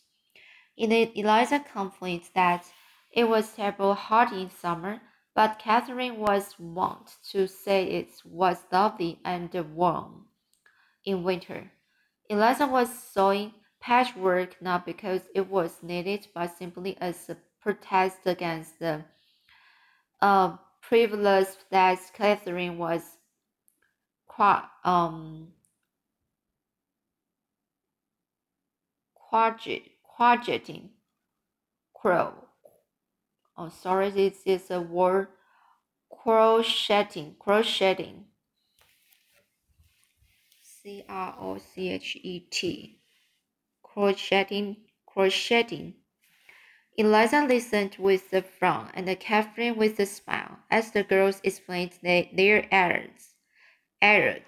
In 0.77 0.91
it, 0.91 1.11
Eliza 1.15 1.59
complained 1.59 2.29
that 2.35 2.65
it 3.11 3.27
was 3.27 3.53
terrible 3.53 3.95
hot 3.95 4.31
in 4.31 4.49
summer, 4.49 5.01
but 5.33 5.57
Catherine 5.59 6.17
was 6.17 6.55
wont 6.59 7.17
to 7.31 7.47
say 7.47 7.83
it 7.85 8.11
was 8.23 8.63
lovely 8.71 9.19
and 9.25 9.51
warm 9.75 10.27
in 11.03 11.23
winter. 11.23 11.71
Eliza 12.29 12.67
was 12.67 12.89
sewing 12.93 13.53
patchwork 13.79 14.61
not 14.61 14.85
because 14.85 15.21
it 15.33 15.49
was 15.49 15.81
needed, 15.81 16.27
but 16.33 16.55
simply 16.55 16.95
as 17.01 17.27
a 17.29 17.37
protest 17.59 18.19
against 18.25 18.79
the 18.79 19.03
uh, 20.21 20.57
privilege 20.81 21.47
that 21.71 21.99
Catherine 22.13 22.77
was 22.77 23.01
um, 24.83 25.47
quadri 29.15 29.96
Crocheting. 30.17 30.89
Crow. 31.93 32.33
Oh, 33.55 33.69
sorry, 33.69 34.09
this 34.09 34.41
is 34.45 34.71
a 34.71 34.81
word. 34.81 35.27
Crocheting. 36.09 37.35
Crocheting. 37.37 38.25
C 40.59 41.03
R 41.07 41.35
O 41.39 41.59
C 41.59 41.89
H 41.89 42.17
E 42.23 42.39
T. 42.49 42.97
Crocheting. 43.83 44.77
Crocheting. 45.05 45.93
Eliza 46.97 47.45
listened 47.45 47.95
with 47.99 48.33
a 48.33 48.41
frown 48.41 48.89
and 48.95 49.19
Catherine 49.19 49.77
with 49.77 49.99
a 49.99 50.07
smile 50.07 50.57
as 50.71 50.89
the 50.89 51.03
girls 51.03 51.41
explained 51.43 51.91
their 52.01 52.65
errands. 52.71 53.35
Errand. 54.01 54.45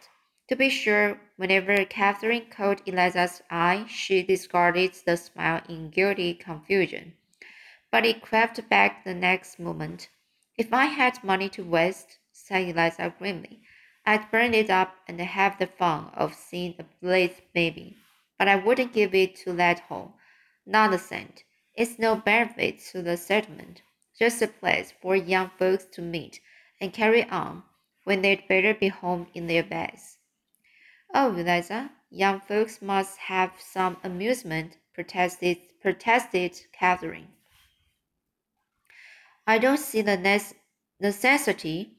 To 0.49 0.55
be 0.55 0.69
sure, 0.69 1.21
whenever 1.35 1.85
Catherine 1.85 2.47
caught 2.49 2.81
Eliza's 2.87 3.43
eye, 3.51 3.85
she 3.87 4.23
discarded 4.23 4.95
the 5.05 5.15
smile 5.15 5.61
in 5.69 5.91
guilty 5.91 6.33
confusion. 6.33 7.13
But 7.91 8.03
it 8.03 8.23
crept 8.23 8.67
back 8.67 9.03
the 9.03 9.13
next 9.13 9.59
moment. 9.59 10.09
If 10.57 10.73
I 10.73 10.85
had 10.85 11.23
money 11.23 11.49
to 11.49 11.63
waste, 11.63 12.17
said 12.31 12.67
Eliza 12.67 13.13
grimly, 13.19 13.61
I'd 14.07 14.31
burn 14.31 14.55
it 14.55 14.71
up 14.71 14.95
and 15.07 15.21
have 15.21 15.59
the 15.59 15.67
fun 15.67 16.09
of 16.15 16.33
seeing 16.33 16.73
a 16.79 16.85
blessed 16.99 17.43
baby. 17.53 17.97
But 18.39 18.47
I 18.47 18.55
wouldn't 18.55 18.93
give 18.93 19.13
it 19.13 19.35
to 19.43 19.53
that 19.53 19.81
hole. 19.81 20.15
Not 20.65 20.95
a 20.95 20.97
cent. 20.97 21.43
It's 21.75 21.99
no 21.99 22.15
benefit 22.15 22.79
to 22.91 23.03
the 23.03 23.17
settlement. 23.17 23.83
Just 24.17 24.41
a 24.41 24.47
place 24.47 24.95
for 24.99 25.15
young 25.15 25.51
folks 25.59 25.85
to 25.91 26.01
meet 26.01 26.41
and 26.81 26.91
carry 26.91 27.23
on 27.29 27.61
when 28.03 28.23
they'd 28.23 28.47
better 28.47 28.73
be 28.73 28.87
home 28.87 29.27
in 29.35 29.45
their 29.45 29.61
beds. 29.61 30.17
Oh, 31.13 31.35
Eliza, 31.35 31.89
young 32.11 32.39
folks 32.39 32.81
must 32.81 33.17
have 33.17 33.53
some 33.59 33.97
amusement, 34.03 34.77
protested, 34.93 35.57
protested 35.81 36.59
Catherine. 36.71 37.29
I 39.47 39.57
don't 39.57 39.79
see 39.79 40.03
the 40.03 40.17
necessity. 40.99 41.97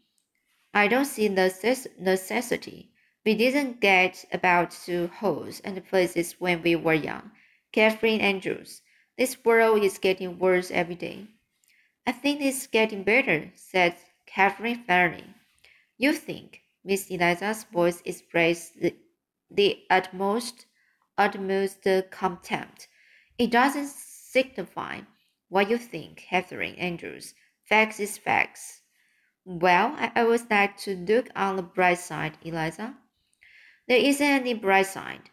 I 0.72 0.86
don't 0.86 1.06
see 1.06 1.26
the 1.26 1.52
necessity. 1.98 2.92
We 3.24 3.34
didn't 3.34 3.80
get 3.80 4.24
about 4.32 4.70
to 4.86 5.08
holes 5.08 5.60
and 5.60 5.84
places 5.88 6.36
when 6.38 6.62
we 6.62 6.76
were 6.76 6.94
young. 6.94 7.32
Catherine 7.72 8.20
Andrews, 8.20 8.82
this 9.18 9.44
world 9.44 9.82
is 9.82 9.98
getting 9.98 10.38
worse 10.38 10.70
every 10.70 10.94
day. 10.94 11.26
I 12.06 12.12
think 12.12 12.40
it's 12.40 12.66
getting 12.68 13.02
better, 13.02 13.50
said 13.56 13.96
Catherine 14.26 14.84
fairly. 14.86 15.24
You 15.98 16.12
think, 16.12 16.60
Miss 16.82 17.10
Eliza's 17.10 17.64
voice 17.64 18.00
expressed 18.04 18.80
the, 18.80 18.94
the 19.50 19.82
utmost, 19.90 20.66
utmost 21.18 21.86
contempt. 22.10 22.88
It 23.38 23.50
doesn't 23.50 23.88
signify 23.88 25.00
what 25.48 25.68
you 25.68 25.78
think, 25.78 26.26
Catherine 26.28 26.76
Andrews. 26.76 27.34
Facts 27.64 27.98
is 27.98 28.16
facts. 28.16 28.82
Well, 29.44 29.94
I 29.98 30.12
always 30.16 30.44
like 30.50 30.76
to 30.78 30.94
look 30.94 31.28
on 31.34 31.56
the 31.56 31.62
bright 31.62 31.98
side, 31.98 32.38
Eliza. 32.42 32.94
There 33.88 33.98
isn't 33.98 34.24
any 34.24 34.54
bright 34.54 34.86
side. 34.86 35.30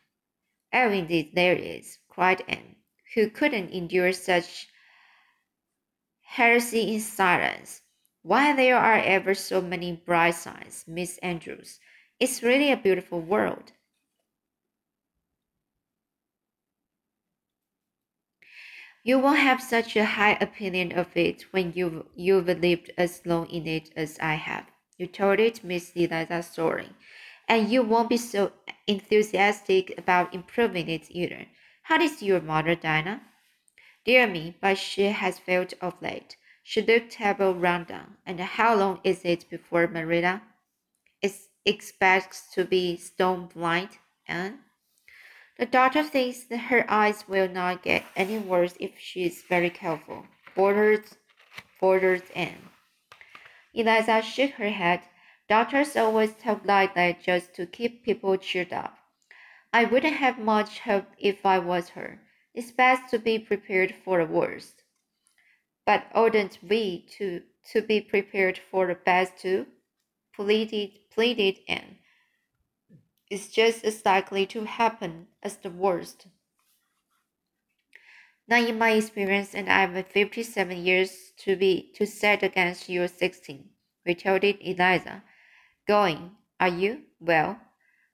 Oh, 0.73 0.89
indeed 0.89 1.35
there 1.35 1.55
is, 1.55 1.99
cried 2.07 2.43
Anne, 2.47 2.77
who 3.13 3.29
couldn't 3.29 3.69
endure 3.69 4.13
such 4.13 4.67
heresy 6.21 6.93
in 6.93 6.99
silence. 6.99 7.81
Why 8.23 8.53
there 8.53 8.77
are 8.77 8.99
ever 8.99 9.33
so 9.33 9.61
many 9.61 9.91
bright 9.93 10.35
sides, 10.35 10.85
Miss 10.87 11.17
Andrews. 11.19 11.79
It's 12.19 12.43
really 12.43 12.71
a 12.71 12.77
beautiful 12.77 13.21
world. 13.21 13.71
You 19.07 19.19
won't 19.19 19.39
have 19.39 19.63
such 19.63 19.95
a 19.95 20.03
high 20.03 20.37
opinion 20.41 20.91
of 20.91 21.15
it 21.15 21.43
when 21.51 21.71
you've, 21.73 22.05
you've 22.13 22.49
lived 22.49 22.91
as 22.97 23.25
long 23.25 23.49
in 23.49 23.65
it 23.65 23.89
as 23.95 24.19
I 24.19 24.33
have. 24.33 24.65
You 24.97 25.07
told 25.07 25.39
it 25.39 25.63
Miss 25.63 25.93
Eliza 25.95 26.43
Soaring, 26.43 26.93
and 27.47 27.69
you 27.69 27.83
won't 27.83 28.09
be 28.09 28.17
so 28.17 28.51
enthusiastic 28.85 29.97
about 29.97 30.33
improving 30.33 30.89
it 30.89 31.07
either. 31.09 31.45
How 31.83 32.01
is 32.01 32.21
your 32.21 32.41
mother, 32.41 32.75
Dinah? 32.75 33.21
Dear 34.03 34.27
me, 34.27 34.57
but 34.59 34.77
she 34.77 35.03
has 35.03 35.39
failed 35.39 35.73
of 35.79 36.01
late. 36.01 36.35
She 36.61 36.81
looked 36.81 37.13
terrible 37.13 37.55
rundown. 37.55 38.17
And 38.25 38.41
how 38.41 38.75
long 38.75 38.99
is 39.05 39.21
it 39.23 39.49
before 39.49 39.87
Marilla 39.87 40.41
is 41.21 41.47
expects 41.63 42.51
to 42.55 42.65
be 42.65 42.97
stone 42.97 43.47
blind, 43.53 43.99
Anne? 44.27 44.59
The 45.57 45.65
doctor 45.65 46.03
thinks 46.03 46.43
that 46.45 46.69
her 46.69 46.85
eyes 46.87 47.27
will 47.27 47.49
not 47.49 47.81
get 47.81 48.05
any 48.15 48.37
worse 48.37 48.75
if 48.79 48.99
she 48.99 49.25
is 49.25 49.41
very 49.41 49.71
careful. 49.71 50.27
Borders, 50.55 51.15
borders 51.81 52.21
in. 52.35 52.69
Eliza 53.73 54.21
shook 54.21 54.51
her 54.51 54.69
head. 54.69 55.01
Doctors 55.49 55.95
always 55.95 56.33
talk 56.35 56.63
like 56.63 56.93
that 56.93 57.23
just 57.23 57.55
to 57.55 57.65
keep 57.65 58.03
people 58.03 58.37
cheered 58.37 58.71
up. 58.71 58.99
I 59.73 59.85
wouldn't 59.85 60.17
have 60.17 60.37
much 60.37 60.79
hope 60.79 61.07
if 61.17 61.45
I 61.45 61.57
was 61.57 61.89
her. 61.89 62.21
It's 62.53 62.71
best 62.71 63.09
to 63.09 63.19
be 63.19 63.39
prepared 63.39 63.95
for 64.03 64.19
the 64.19 64.31
worst. 64.31 64.83
But 65.85 66.05
oughtn't 66.13 66.59
we 66.61 67.05
to, 67.17 67.41
to 67.71 67.81
be 67.81 68.01
prepared 68.01 68.59
for 68.59 68.87
the 68.87 68.95
best 68.95 69.37
too? 69.37 69.65
Pleaded, 70.35 70.99
pleaded 71.09 71.59
Anne. 71.67 71.97
It's 73.29 73.49
just 73.49 73.83
as 73.83 74.05
likely 74.05 74.45
to 74.47 74.63
happen 74.63 75.27
as 75.43 75.57
the 75.57 75.69
worst. 75.69 76.27
Not 78.47 78.69
in 78.69 78.79
my 78.79 78.91
experience, 78.91 79.53
and 79.53 79.69
I've 79.69 80.07
fifty-seven 80.07 80.85
years 80.85 81.33
to 81.39 81.57
be 81.57 81.91
to 81.95 82.05
set 82.05 82.43
against 82.43 82.87
your 82.87 83.09
sixteen, 83.09 83.71
retorted 84.05 84.57
Eliza. 84.61 85.23
Going, 85.85 86.31
are 86.59 86.69
you? 86.69 87.01
Well, 87.19 87.59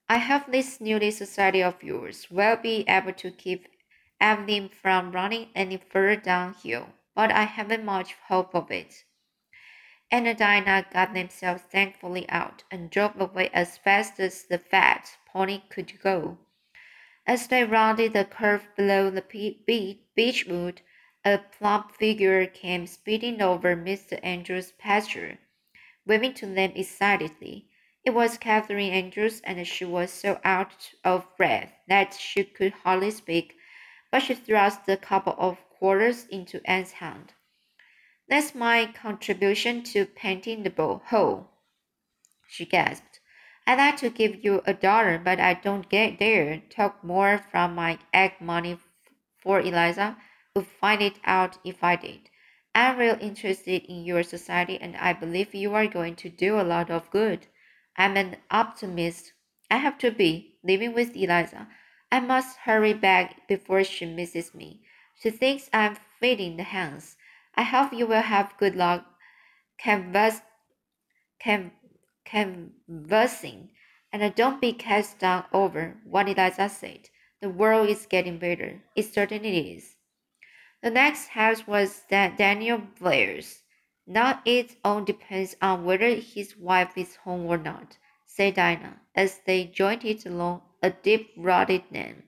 I 0.10 0.17
hope 0.17 0.48
this 0.48 0.82
newly 0.82 1.12
society 1.12 1.62
of 1.62 1.84
yours 1.84 2.27
will 2.32 2.55
be 2.55 2.84
able 2.88 3.13
to 3.13 3.29
keep 3.29 3.67
Avonlea 4.20 4.70
from 4.70 5.12
running 5.12 5.50
any 5.53 5.77
further 5.77 6.20
downhill, 6.20 6.88
but 7.15 7.32
I 7.32 7.43
haven't 7.43 7.86
much 7.86 8.15
hope 8.27 8.55
of 8.55 8.72
it. 8.72 9.03
And 10.12 10.38
Dinah 10.38 10.86
got 10.91 11.13
themselves 11.13 11.63
thankfully 11.63 12.29
out 12.29 12.63
and 12.69 12.89
drove 12.89 13.19
away 13.19 13.50
as 13.53 13.77
fast 13.77 14.19
as 14.19 14.43
the 14.43 14.60
fat 14.60 15.17
pony 15.27 15.62
could 15.69 16.00
go. 16.01 16.38
As 17.25 17.48
they 17.48 17.63
rounded 17.63 18.13
the 18.13 18.25
curve 18.25 18.67
below 18.75 19.10
the 19.10 19.22
beech 20.15 20.45
wood, 20.45 20.81
a 21.25 21.38
plump 21.38 21.95
figure 21.95 22.45
came 22.45 22.86
speeding 22.86 23.41
over 23.41 23.77
Mr. 23.77 24.19
Andrews' 24.22 24.74
pasture, 24.74 25.39
waving 26.05 26.33
to 26.33 26.45
them 26.45 26.74
excitedly. 26.75 27.69
It 28.03 28.10
was 28.10 28.38
Catherine 28.38 28.91
Andrews, 28.91 29.39
and 29.45 29.65
she 29.65 29.86
was 29.86 30.12
so 30.12 30.41
out 30.43 30.91
of 31.05 31.25
breath 31.38 31.72
that 31.88 32.13
she 32.13 32.43
could 32.43 32.74
hardly 32.74 33.10
speak, 33.12 33.55
but 34.12 34.22
she 34.22 34.33
thrust 34.33 34.81
a 34.89 34.98
couple 34.98 35.36
of 35.38 35.57
quarters 35.69 36.25
into 36.25 36.60
Anne's 36.65 36.91
hand. 36.91 37.31
That's 38.27 38.55
my 38.55 38.85
contribution 38.85 39.83
to 39.83 40.05
painting 40.05 40.63
the 40.63 40.99
whole, 41.05 41.49
she 42.47 42.65
gasped. 42.65 43.19
I'd 43.65 43.77
like 43.77 43.97
to 43.97 44.09
give 44.09 44.43
you 44.43 44.61
a 44.65 44.73
dollar, 44.73 45.17
but 45.17 45.39
I 45.39 45.53
don't 45.53 45.89
get 45.89 46.19
dare 46.19 46.61
talk 46.69 47.03
more 47.03 47.37
from 47.51 47.75
my 47.75 47.99
egg 48.13 48.41
money 48.41 48.77
for 49.41 49.59
Eliza 49.59 50.17
would 50.55 50.67
find 50.67 51.01
it 51.01 51.19
out 51.25 51.57
if 51.63 51.83
I 51.83 51.95
did. 51.95 52.29
I'm 52.75 52.97
real 52.97 53.17
interested 53.19 53.83
in 53.85 54.03
your 54.05 54.23
society 54.23 54.79
and 54.79 54.95
I 54.97 55.13
believe 55.13 55.53
you 55.53 55.73
are 55.73 55.88
going 55.88 56.15
to 56.17 56.29
do 56.29 56.59
a 56.59 56.63
lot 56.63 56.89
of 56.89 57.09
good. 57.12 57.47
I'm 57.97 58.17
an 58.17 58.38
optimist. 58.49 59.33
I 59.69 59.77
have 59.77 59.97
to 59.99 60.12
be, 60.12 60.57
living 60.63 60.93
with 60.93 61.15
Eliza. 61.15 61.67
I 62.12 62.19
must 62.19 62.57
hurry 62.57 62.93
back 62.93 63.47
before 63.47 63.83
she 63.83 64.05
misses 64.05 64.53
me. 64.53 64.81
She 65.21 65.29
thinks 65.29 65.69
I'm 65.73 65.97
feeding 66.19 66.57
the 66.57 66.63
hens. 66.63 67.15
I 67.55 67.63
hope 67.63 67.93
you 67.93 68.07
will 68.07 68.21
have 68.21 68.57
good 68.57 68.75
luck 68.75 69.05
canvass, 69.77 70.41
can, 71.39 71.71
conversing, 72.25 73.69
and 74.11 74.35
don't 74.35 74.61
be 74.61 74.71
cast 74.71 75.19
down 75.19 75.43
over 75.51 75.97
what 76.05 76.29
Eliza 76.29 76.69
said. 76.69 77.09
The 77.41 77.49
world 77.49 77.89
is 77.89 78.05
getting 78.05 78.37
better. 78.37 78.81
It 78.95 79.13
certainly 79.13 79.73
is. 79.73 79.95
The 80.81 80.91
next 80.91 81.29
house 81.29 81.67
was 81.67 82.03
that 82.09 82.37
Daniel 82.37 82.81
Blair's. 82.99 83.63
Now 84.05 84.41
it 84.45 84.75
all 84.83 85.01
depends 85.03 85.55
on 85.61 85.85
whether 85.85 86.09
his 86.09 86.55
wife 86.57 86.97
is 86.97 87.15
home 87.15 87.45
or 87.45 87.57
not, 87.57 87.97
said 88.25 88.55
Dinah, 88.55 88.99
as 89.15 89.39
they 89.45 89.65
jointed 89.65 90.25
along 90.25 90.61
a 90.81 90.91
deep-rotted 90.91 91.83
lane. 91.91 92.23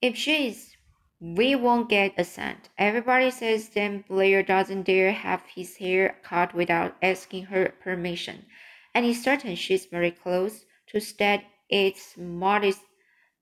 If 0.00 0.16
she 0.16 0.48
is, 0.48 0.76
we 1.20 1.54
won't 1.54 1.90
get 1.90 2.14
a 2.16 2.24
cent. 2.24 2.70
Everybody 2.78 3.30
says 3.30 3.68
Dan 3.68 4.04
Blair 4.08 4.42
doesn't 4.42 4.84
dare 4.84 5.12
have 5.12 5.42
his 5.54 5.76
hair 5.76 6.16
cut 6.22 6.54
without 6.54 6.96
asking 7.02 7.44
her 7.44 7.74
permission, 7.82 8.46
and 8.94 9.04
he's 9.04 9.22
certain 9.22 9.54
she's 9.54 9.84
very 9.84 10.10
close 10.10 10.64
to 10.86 10.98
state 10.98 11.44
it's 11.68 12.16
modest, 12.16 12.80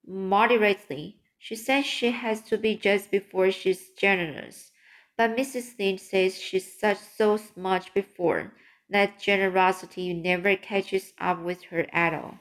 moderately. 0.04 1.20
She 1.38 1.54
says 1.54 1.86
she 1.86 2.10
has 2.10 2.42
to 2.42 2.58
be 2.58 2.74
just 2.74 3.12
before 3.12 3.52
she's 3.52 3.90
generous, 3.90 4.72
but 5.16 5.36
Mrs. 5.36 5.78
Lynde 5.78 6.00
says 6.00 6.36
she's 6.36 6.78
such 6.78 6.98
so 6.98 7.38
much 7.54 7.94
before 7.94 8.54
that 8.90 9.20
generosity 9.20 10.12
never 10.12 10.56
catches 10.56 11.12
up 11.18 11.40
with 11.42 11.62
her 11.64 11.86
at 11.92 12.12
all 12.12 12.38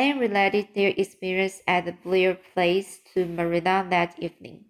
and 0.00 0.18
related 0.18 0.66
their 0.74 0.94
experience 0.96 1.60
at 1.68 1.84
the 1.84 1.92
Blair 1.92 2.34
place 2.34 3.00
to 3.12 3.26
Marilla 3.26 3.86
that 3.90 4.18
evening. 4.18 4.64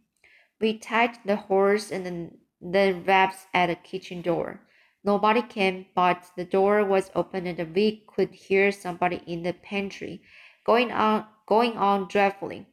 We 0.60 0.76
tied 0.76 1.18
the 1.24 1.36
horse 1.36 1.92
and 1.92 2.36
the, 2.60 3.00
wraps 3.06 3.46
at 3.54 3.66
the 3.66 3.76
kitchen 3.76 4.22
door. 4.22 4.60
Nobody 5.04 5.40
came, 5.42 5.86
but 5.94 6.26
the 6.36 6.44
door 6.44 6.84
was 6.84 7.12
open 7.14 7.46
and 7.46 7.74
we 7.76 8.02
could 8.08 8.34
hear 8.34 8.72
somebody 8.72 9.22
in 9.24 9.44
the 9.44 9.52
pantry 9.52 10.20
going 10.64 10.90
on 10.90 11.26
going 11.46 11.76
on 11.76 12.08
dreadfully. 12.08 12.66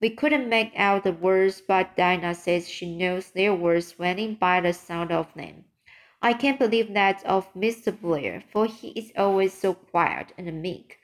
We 0.00 0.10
couldn't 0.10 0.48
make 0.48 0.72
out 0.74 1.04
the 1.04 1.12
words, 1.12 1.60
but 1.60 1.96
Dinah 1.96 2.34
says 2.34 2.68
she 2.68 2.96
knows 2.96 3.30
their 3.30 3.54
words 3.54 3.96
went 3.96 4.40
by 4.40 4.60
the 4.60 4.72
sound 4.72 5.12
of 5.12 5.32
them. 5.34 5.66
I 6.20 6.32
can't 6.32 6.58
believe 6.58 6.92
that 6.94 7.24
of 7.24 7.54
Mr. 7.54 7.96
Blair, 7.96 8.42
for 8.50 8.66
he 8.66 8.88
is 8.88 9.12
always 9.16 9.52
so 9.52 9.74
quiet 9.74 10.32
and 10.36 10.60
meek 10.60 10.98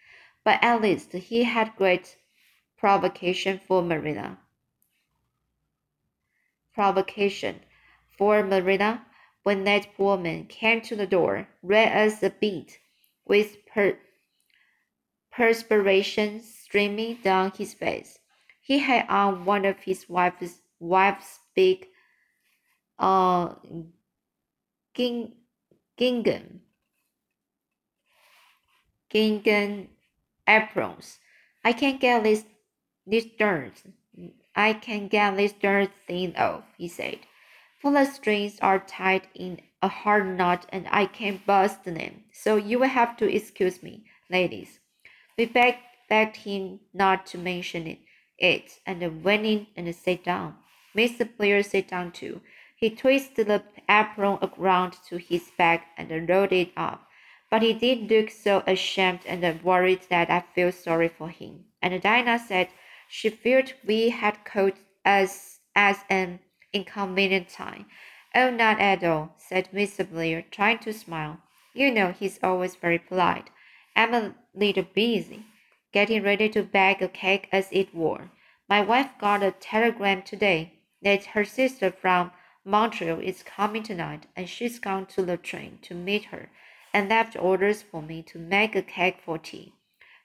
but 0.48 0.64
at 0.64 0.80
least 0.80 1.12
he 1.12 1.44
had 1.44 1.76
great 1.76 2.16
provocation 2.78 3.60
for 3.68 3.82
Marina. 3.82 4.38
Provocation 6.72 7.60
for 8.16 8.42
Marina 8.42 9.04
when 9.42 9.64
that 9.64 9.86
woman 9.98 10.46
came 10.46 10.80
to 10.80 10.96
the 10.96 11.06
door, 11.06 11.46
red 11.62 11.92
as 11.92 12.22
a 12.22 12.30
beet, 12.30 12.78
with 13.26 13.58
per 13.66 13.98
perspiration 15.30 16.40
streaming 16.40 17.18
down 17.22 17.52
his 17.52 17.74
face. 17.74 18.18
He 18.62 18.78
had 18.78 19.04
on 19.10 19.44
one 19.44 19.66
of 19.66 19.80
his 19.80 20.08
wife's 20.08 20.62
wife's 20.80 21.40
big 21.54 21.88
uh 22.98 23.54
ging, 24.94 25.34
gingham 25.98 26.62
gingham 29.10 29.88
aprons. 30.48 31.18
I 31.64 31.72
can't 31.72 32.00
get 32.00 32.22
this 32.22 32.44
this 33.06 33.26
dirt. 33.38 33.82
I 34.56 34.72
can 34.72 35.08
get 35.08 35.36
this 35.36 35.52
dirt 35.52 35.90
thing 36.06 36.34
off, 36.36 36.64
he 36.76 36.88
said. 36.88 37.20
For 37.80 37.92
the 37.92 38.04
strings 38.04 38.58
are 38.60 38.80
tied 38.80 39.28
in 39.34 39.60
a 39.80 39.88
hard 39.88 40.36
knot 40.36 40.66
and 40.70 40.88
I 40.90 41.06
can't 41.06 41.46
bust 41.46 41.84
them. 41.84 42.24
So 42.32 42.56
you 42.56 42.80
will 42.80 42.88
have 42.88 43.16
to 43.18 43.32
excuse 43.32 43.82
me, 43.82 44.04
ladies. 44.28 44.80
We 45.36 45.46
begged, 45.46 45.78
begged 46.08 46.36
him 46.38 46.80
not 46.92 47.26
to 47.26 47.38
mention 47.38 47.86
it, 47.86 47.98
it 48.36 48.80
and 48.84 49.22
went 49.22 49.46
in 49.46 49.68
and 49.76 49.94
sat 49.94 50.24
down. 50.24 50.56
Mr. 50.96 51.28
Blair 51.36 51.62
sat 51.62 51.88
down 51.88 52.10
too. 52.10 52.40
He 52.74 52.90
twisted 52.90 53.46
the 53.46 53.62
apron 53.88 54.38
around 54.42 54.96
to 55.08 55.18
his 55.18 55.50
back 55.56 55.86
and 55.96 56.28
rolled 56.28 56.52
it 56.52 56.72
up. 56.76 57.07
But 57.50 57.62
he 57.62 57.72
did 57.72 58.10
look 58.10 58.30
so 58.30 58.62
ashamed 58.66 59.20
and 59.24 59.62
worried 59.62 60.02
that 60.10 60.30
I 60.30 60.44
felt 60.54 60.74
sorry 60.74 61.08
for 61.08 61.30
him. 61.30 61.64
And 61.80 62.00
Dinah 62.02 62.40
said 62.40 62.68
she 63.08 63.30
feared 63.30 63.72
we 63.86 64.10
had 64.10 64.44
caught 64.44 64.76
us 65.04 65.60
as 65.74 66.04
an 66.10 66.40
inconvenient 66.74 67.48
time. 67.48 67.86
Oh, 68.34 68.50
not 68.50 68.78
at 68.80 69.02
all, 69.02 69.34
said 69.38 69.70
Mr. 69.72 70.08
Blair, 70.08 70.44
trying 70.50 70.80
to 70.80 70.92
smile. 70.92 71.38
You 71.72 71.90
know 71.90 72.12
he's 72.12 72.38
always 72.42 72.76
very 72.76 72.98
polite. 72.98 73.48
I'm 73.96 74.12
a 74.12 74.34
little 74.54 74.84
busy, 74.84 75.44
getting 75.92 76.22
ready 76.22 76.50
to 76.50 76.62
bake 76.62 77.00
a 77.00 77.08
cake 77.08 77.48
as 77.50 77.68
it 77.72 77.94
were. 77.94 78.28
My 78.68 78.82
wife 78.82 79.12
got 79.18 79.42
a 79.42 79.52
telegram 79.52 80.20
today 80.22 80.74
that 81.00 81.32
her 81.32 81.46
sister 81.46 81.90
from 81.90 82.32
Montreal 82.64 83.20
is 83.20 83.42
coming 83.42 83.82
tonight, 83.82 84.26
and 84.36 84.46
she's 84.48 84.78
gone 84.78 85.06
to 85.06 85.22
the 85.22 85.38
train 85.38 85.78
to 85.82 85.94
meet 85.94 86.26
her 86.26 86.50
and 86.98 87.08
left 87.08 87.36
orders 87.38 87.80
for 87.80 88.02
me 88.02 88.24
to 88.24 88.40
make 88.40 88.74
a 88.74 88.82
cake 88.82 89.18
for 89.24 89.38
tea. 89.38 89.72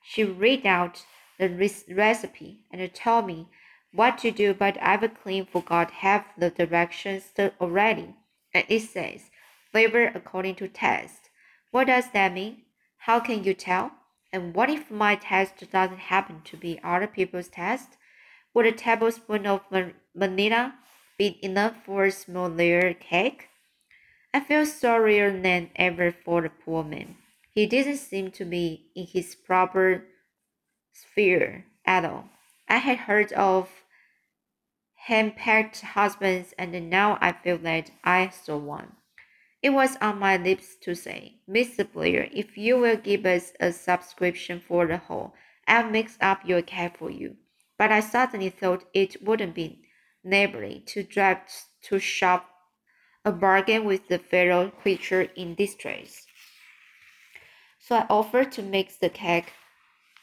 She 0.01 0.23
read 0.23 0.65
out 0.65 1.05
the 1.37 1.47
recipe 1.87 2.65
and 2.71 2.93
told 2.95 3.27
me 3.27 3.47
what 3.93 4.17
to 4.17 4.31
do, 4.31 4.55
but 4.55 4.81
I've 4.81 5.07
clean 5.21 5.45
forgot 5.45 5.91
half 5.91 6.25
the 6.35 6.49
directions 6.49 7.25
already. 7.61 8.15
And 8.55 8.65
it 8.67 8.81
says, 8.81 9.29
flavor 9.71 10.11
according 10.15 10.55
to 10.55 10.67
taste. 10.67 11.29
What 11.69 11.85
does 11.85 12.05
that 12.13 12.33
mean? 12.33 12.63
How 12.97 13.19
can 13.19 13.43
you 13.43 13.53
tell? 13.53 13.91
And 14.31 14.55
what 14.55 14.71
if 14.71 14.89
my 14.89 15.13
test 15.15 15.69
doesn't 15.71 16.09
happen 16.09 16.41
to 16.45 16.57
be 16.57 16.79
other 16.83 17.05
people's 17.05 17.49
test? 17.49 17.97
Would 18.55 18.65
a 18.65 18.71
tablespoon 18.71 19.45
of 19.45 19.61
vanilla 20.15 20.73
be 21.19 21.37
enough 21.43 21.75
for 21.85 22.05
a 22.05 22.11
small 22.11 22.49
layer 22.49 22.95
cake? 22.95 23.49
I 24.33 24.39
feel 24.39 24.65
sorrier 24.65 25.31
than 25.41 25.69
ever 25.75 26.11
for 26.11 26.41
the 26.41 26.49
poor 26.49 26.83
man. 26.83 27.17
He 27.51 27.67
didn't 27.67 27.97
seem 27.97 28.31
to 28.31 28.45
be 28.45 28.87
in 28.95 29.05
his 29.05 29.35
proper 29.35 30.05
sphere 30.91 31.65
at 31.85 32.03
all. 32.03 32.29
I 32.67 32.77
had 32.77 32.97
heard 32.99 33.31
of 33.33 33.69
hand-packed 34.95 35.81
husbands, 35.81 36.53
and 36.57 36.89
now 36.89 37.17
I 37.21 37.33
feel 37.33 37.57
that 37.59 37.91
I 38.03 38.29
saw 38.29 38.57
one. 38.57 38.93
It 39.61 39.69
was 39.69 39.97
on 40.01 40.17
my 40.17 40.37
lips 40.37 40.75
to 40.81 40.95
say, 40.95 41.35
Mr. 41.47 41.89
Blair, 41.89 42.27
if 42.33 42.57
you 42.57 42.77
will 42.77 42.97
give 42.97 43.25
us 43.25 43.53
a 43.59 43.71
subscription 43.71 44.59
for 44.59 44.87
the 44.87 44.97
whole, 44.97 45.35
I'll 45.67 45.89
mix 45.89 46.17
up 46.19 46.39
your 46.45 46.61
cake 46.61 46.97
for 46.97 47.11
you. 47.11 47.35
But 47.77 47.91
I 47.91 47.99
suddenly 47.99 48.49
thought 48.49 48.85
it 48.93 49.23
wouldn't 49.23 49.55
be 49.55 49.83
neighborly 50.23 50.83
to 50.87 51.03
drive 51.03 51.39
to 51.83 51.99
shop 51.99 52.49
a 53.25 53.31
bargain 53.31 53.85
with 53.85 54.07
the 54.09 54.19
fellow 54.19 54.69
creature 54.69 55.29
in 55.35 55.55
distress. 55.55 56.25
So 57.79 57.95
I 57.95 58.05
offered 58.09 58.51
to 58.53 58.61
mix 58.61 58.97
the 58.97 59.09
cake 59.09 59.53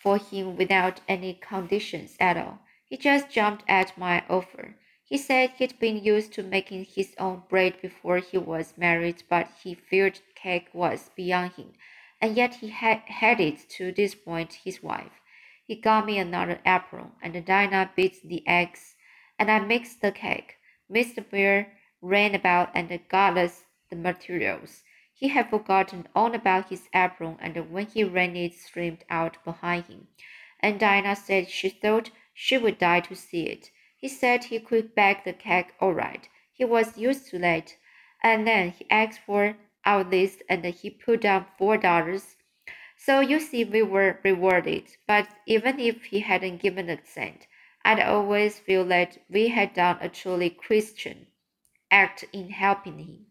for 0.03 0.19
him 0.19 0.57
without 0.57 1.01
any 1.09 1.35
conditions 1.35 2.17
at 2.21 2.37
all. 2.37 2.61
He 2.89 2.97
just 2.97 3.31
jumped 3.31 3.65
at 3.69 3.97
my 3.97 4.25
offer. 4.29 4.77
He 5.05 5.19
said 5.19 5.51
he'd 5.51 5.79
been 5.79 6.03
used 6.03 6.33
to 6.35 6.43
making 6.43 6.85
his 6.85 7.15
own 7.19 7.43
bread 7.49 7.81
before 7.81 8.19
he 8.19 8.39
was 8.39 8.79
married, 8.79 9.23
but 9.29 9.49
he 9.63 9.75
feared 9.75 10.21
cake 10.35 10.69
was 10.73 11.11
beyond 11.17 11.53
him, 11.53 11.73
and 12.21 12.37
yet 12.37 12.57
he 12.57 12.69
had 12.69 13.01
hated 13.01 13.59
to 13.77 13.93
disappoint 13.93 14.61
his 14.65 14.83
wife. 14.83 15.21
He 15.67 15.75
got 15.75 16.07
me 16.07 16.19
another 16.19 16.61
apron, 16.67 17.13
and 17.23 17.45
Dinah 17.45 17.93
beat 17.95 18.19
the 18.25 18.47
eggs, 18.47 18.95
and 19.39 19.51
I 19.51 19.61
mixed 19.61 20.01
the 20.01 20.13
cake. 20.13 20.57
Mr. 20.91 21.29
Blair 21.29 21.73
ran 22.03 22.35
about 22.35 22.71
and 22.75 22.91
us 23.13 23.65
the 23.91 23.97
materials. 23.97 24.85
He 25.13 25.29
had 25.29 25.51
forgotten 25.51 26.09
all 26.15 26.35
about 26.35 26.71
his 26.71 26.89
apron, 26.95 27.37
and 27.41 27.71
when 27.71 27.87
he 27.87 28.05
ran 28.05 28.37
it 28.37 28.55
streamed 28.55 29.05
out 29.11 29.37
behind 29.45 29.85
him. 29.85 30.09
And 30.61 30.81
Dinah 30.81 31.17
said 31.17 31.51
she 31.51 31.69
thought 31.69 32.11
she 32.33 32.57
would 32.57 32.79
die 32.79 33.01
to 33.01 33.15
see 33.15 33.47
it. 33.47 33.71
He 33.99 34.09
said 34.09 34.45
he 34.45 34.61
could 34.61 34.95
bake 34.95 35.25
the 35.25 35.35
cake 35.35 35.75
all 35.79 35.93
right. 35.93 36.27
He 36.53 36.65
was 36.65 36.97
used 36.97 37.29
to 37.31 37.39
that. 37.41 37.77
And 38.23 38.47
then 38.47 38.71
he 38.71 38.87
asked 38.91 39.21
for 39.21 39.57
our 39.85 40.05
list 40.05 40.43
and 40.49 40.65
he 40.65 40.89
put 40.89 41.21
down 41.21 41.47
four 41.59 41.77
dollars. 41.77 42.37
So 42.97 43.21
you 43.21 43.41
see, 43.41 43.65
we 43.65 43.83
were 43.83 44.21
rewarded. 44.25 44.97
But 45.07 45.29
even 45.45 45.79
if 45.79 46.05
he 46.05 46.21
hadn't 46.21 46.63
given 46.63 46.89
a 46.89 47.05
cent, 47.05 47.47
I'd 47.85 48.01
always 48.01 48.59
feel 48.59 48.87
that 48.87 49.19
we 49.29 49.49
had 49.49 49.75
done 49.75 49.99
a 50.01 50.09
truly 50.09 50.51
Christian 50.51 51.27
act 51.91 52.25
in 52.33 52.51
helping 52.51 52.99
him. 52.99 53.27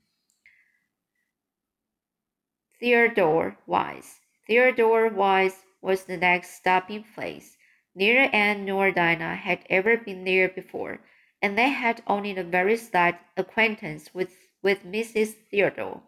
Theodore 2.80 3.58
White's. 3.66 4.20
Theodore 4.48 5.10
White's 5.10 5.66
was 5.82 6.06
the 6.06 6.18
next 6.18 6.56
stopping 6.56 7.04
place. 7.04 7.58
Neither 7.96 8.30
Anne 8.34 8.66
nor 8.66 8.92
Dinah 8.92 9.36
had 9.36 9.66
ever 9.70 9.98
been 9.98 10.24
there 10.24 10.48
before, 10.48 11.00
and 11.42 11.58
they 11.58 11.70
had 11.70 12.02
only 12.08 12.38
a 12.38 12.44
very 12.44 12.78
slight 12.78 13.20
acquaintance 13.36 14.14
with, 14.14 14.36
with 14.62 14.84
Mrs. 14.84 15.36
Theodore, 15.50 16.04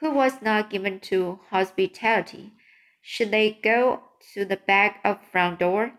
who 0.00 0.10
was 0.10 0.42
not 0.42 0.70
given 0.70 1.00
to 1.00 1.40
hospitality. 1.50 2.52
Should 3.00 3.30
they 3.30 3.52
go 3.52 4.02
to 4.34 4.44
the 4.44 4.56
back 4.56 5.00
of 5.04 5.22
front 5.22 5.60
door? 5.60 5.92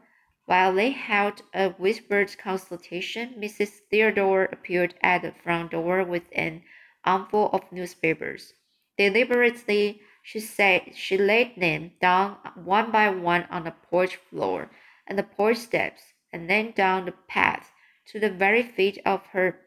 While 0.47 0.75
they 0.75 0.91
held 0.91 1.41
a 1.53 1.71
whispered 1.71 2.37
consultation, 2.37 3.35
Mrs. 3.37 3.81
Theodore 3.91 4.45
appeared 4.45 4.95
at 5.01 5.21
the 5.21 5.33
front 5.33 5.71
door 5.71 6.05
with 6.05 6.23
an 6.31 6.63
armful 7.03 7.49
of 7.51 7.69
newspapers. 7.69 8.53
Deliberately, 8.97 10.01
she 10.23 10.39
said 10.39 10.95
she 10.95 11.17
laid 11.17 11.57
them 11.57 11.91
down 11.99 12.37
one 12.55 12.91
by 12.91 13.09
one 13.09 13.43
on 13.49 13.65
the 13.65 13.71
porch 13.89 14.15
floor 14.15 14.71
and 15.05 15.19
the 15.19 15.23
porch 15.23 15.57
steps, 15.57 16.13
and 16.31 16.49
then 16.49 16.71
down 16.71 17.03
the 17.03 17.11
path 17.11 17.73
to 18.05 18.17
the 18.17 18.29
very 18.29 18.63
feet 18.63 18.99
of 19.05 19.25
her 19.33 19.59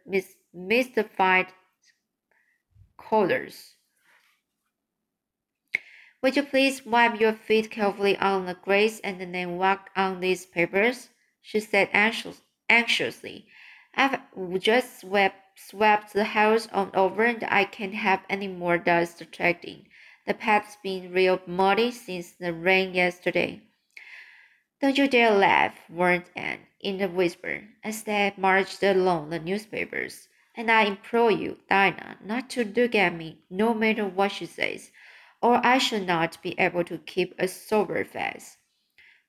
mystified 0.55 1.49
callers. 2.97 3.75
Would 6.22 6.37
you 6.37 6.42
please 6.42 6.85
wipe 6.85 7.18
your 7.18 7.33
feet 7.33 7.70
carefully 7.70 8.14
on 8.18 8.44
the 8.44 8.52
grass 8.52 9.00
and 9.02 9.18
then 9.35 9.56
walk 9.56 9.88
on 9.96 10.20
these 10.20 10.44
papers? 10.44 11.09
she 11.40 11.61
said 11.61 11.88
anxious, 11.94 12.42
anxiously. 12.68 13.46
I've 13.94 14.20
just 14.59 15.00
swept, 15.00 15.59
swept 15.59 16.12
the 16.12 16.24
house 16.24 16.68
all 16.72 16.90
over 16.92 17.24
and 17.24 17.42
I 17.44 17.64
can't 17.64 17.94
have 17.94 18.20
any 18.28 18.48
more 18.48 18.76
dust 18.76 19.22
attracting. 19.22 19.87
The 20.26 20.35
path's 20.35 20.76
been 20.83 21.11
real 21.11 21.40
muddy 21.46 21.90
since 21.90 22.33
the 22.33 22.52
rain 22.52 22.92
yesterday. 22.92 23.62
Don't 24.83 24.98
you 24.98 25.09
dare 25.09 25.30
laugh, 25.33 25.74
warned 25.88 26.24
Anne 26.37 26.66
in 26.80 27.00
a 27.00 27.09
whisper, 27.09 27.64
as 27.83 28.02
they 28.02 28.35
marched 28.37 28.83
along 28.83 29.30
the 29.30 29.38
newspapers. 29.38 30.28
And 30.54 30.70
I 30.70 30.83
implore 30.83 31.30
you, 31.30 31.61
Dinah, 31.70 32.18
not 32.22 32.50
to 32.50 32.64
look 32.64 32.94
at 32.94 33.14
me, 33.14 33.38
no 33.48 33.72
matter 33.72 34.06
what 34.06 34.33
she 34.33 34.44
says, 34.44 34.90
or 35.42 35.64
I 35.64 35.79
shall 35.79 36.00
not 36.00 36.40
be 36.42 36.59
able 36.59 36.85
to 36.85 36.98
keep 36.98 37.35
a 37.38 37.48
sober 37.48 38.05
face. 38.05 38.59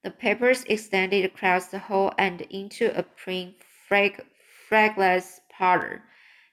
The 0.03 0.11
papers 0.11 0.63
extended 0.65 1.25
across 1.25 1.67
the 1.67 1.79
hall 1.79 2.13
and 2.17 2.41
into 2.41 2.97
a 2.97 3.03
prim, 3.03 3.55
frag- 3.87 4.25
fragless 4.67 5.41
parlor, 5.49 6.03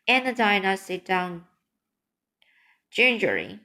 and 0.06 0.36
Dinah 0.36 0.76
sat 0.76 1.04
down 1.04 1.46
gingerly 2.90 3.60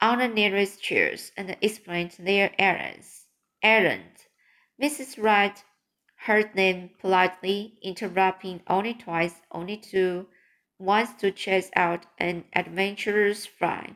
on 0.00 0.18
the 0.18 0.28
nearest 0.28 0.82
chairs 0.82 1.32
and 1.36 1.56
explained 1.60 2.16
their 2.18 2.52
errands 2.58 3.26
errand. 3.62 4.26
Mrs. 4.80 5.22
Wright 5.22 5.62
heard 6.16 6.54
them 6.54 6.90
politely, 6.98 7.78
interrupting 7.82 8.62
only 8.66 8.94
twice, 8.94 9.34
only 9.50 9.76
to 9.76 10.26
once 10.78 11.12
to 11.14 11.30
chase 11.30 11.70
out 11.76 12.06
an 12.18 12.44
adventurous 12.54 13.46
fly, 13.46 13.94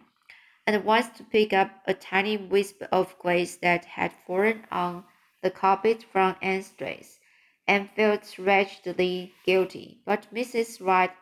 and 0.66 0.84
once 0.84 1.08
to 1.16 1.24
pick 1.24 1.52
up 1.52 1.70
a 1.86 1.94
tiny 1.94 2.36
wisp 2.36 2.82
of 2.90 3.18
glaze 3.18 3.58
that 3.58 3.84
had 3.84 4.12
fallen 4.26 4.64
on 4.70 5.04
the 5.42 5.50
carpet 5.50 6.02
from 6.02 6.36
Anne's 6.40 6.70
dress, 6.72 7.20
and 7.66 7.90
felt 7.90 8.38
wretchedly 8.38 9.34
guilty. 9.44 10.00
But 10.04 10.32
Mrs. 10.32 10.84
Wright 10.84 11.12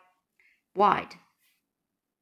White 0.73 1.17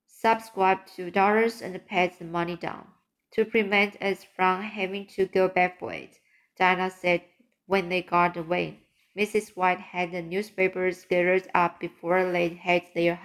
subscribed 0.07 0.87
two 0.95 1.11
dollars 1.11 1.61
and 1.61 1.85
paid 1.87 2.13
the 2.19 2.25
money 2.25 2.55
down 2.55 2.87
to 3.31 3.45
prevent 3.45 4.01
us 4.01 4.23
from 4.23 4.61
having 4.63 5.05
to 5.07 5.25
go 5.25 5.47
back 5.47 5.79
for 5.79 5.93
it, 5.93 6.19
Dinah 6.57 6.89
said 6.89 7.21
when 7.65 7.89
they 7.89 8.01
got 8.01 8.35
away. 8.35 8.79
Mrs. 9.17 9.55
White 9.55 9.79
had 9.79 10.11
the 10.11 10.21
newspapers 10.21 11.05
gathered 11.05 11.47
up 11.53 11.79
before 11.79 12.31
they 12.31 12.49
had 12.49 12.83
their 12.93 13.19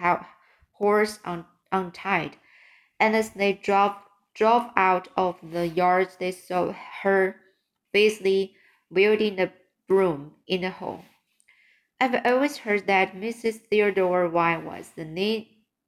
horse 0.72 1.18
untied, 1.72 2.36
and 2.98 3.16
as 3.16 3.30
they 3.30 3.52
drove, 3.52 3.96
drove 4.34 4.70
out 4.76 5.08
of 5.16 5.36
the 5.42 5.66
yard, 5.68 6.08
they 6.18 6.32
saw 6.32 6.72
her 7.02 7.36
busily 7.92 8.54
wielding 8.90 9.40
a 9.40 9.52
broom 9.88 10.34
in 10.46 10.62
the 10.62 10.70
hall. 10.70 11.04
I've 12.00 12.26
always 12.26 12.58
heard 12.58 12.86
that 12.86 13.14
Mrs. 13.14 13.60
Theodore 13.60 14.28
White 14.28 14.64
was 14.64 14.90
the 14.90 15.46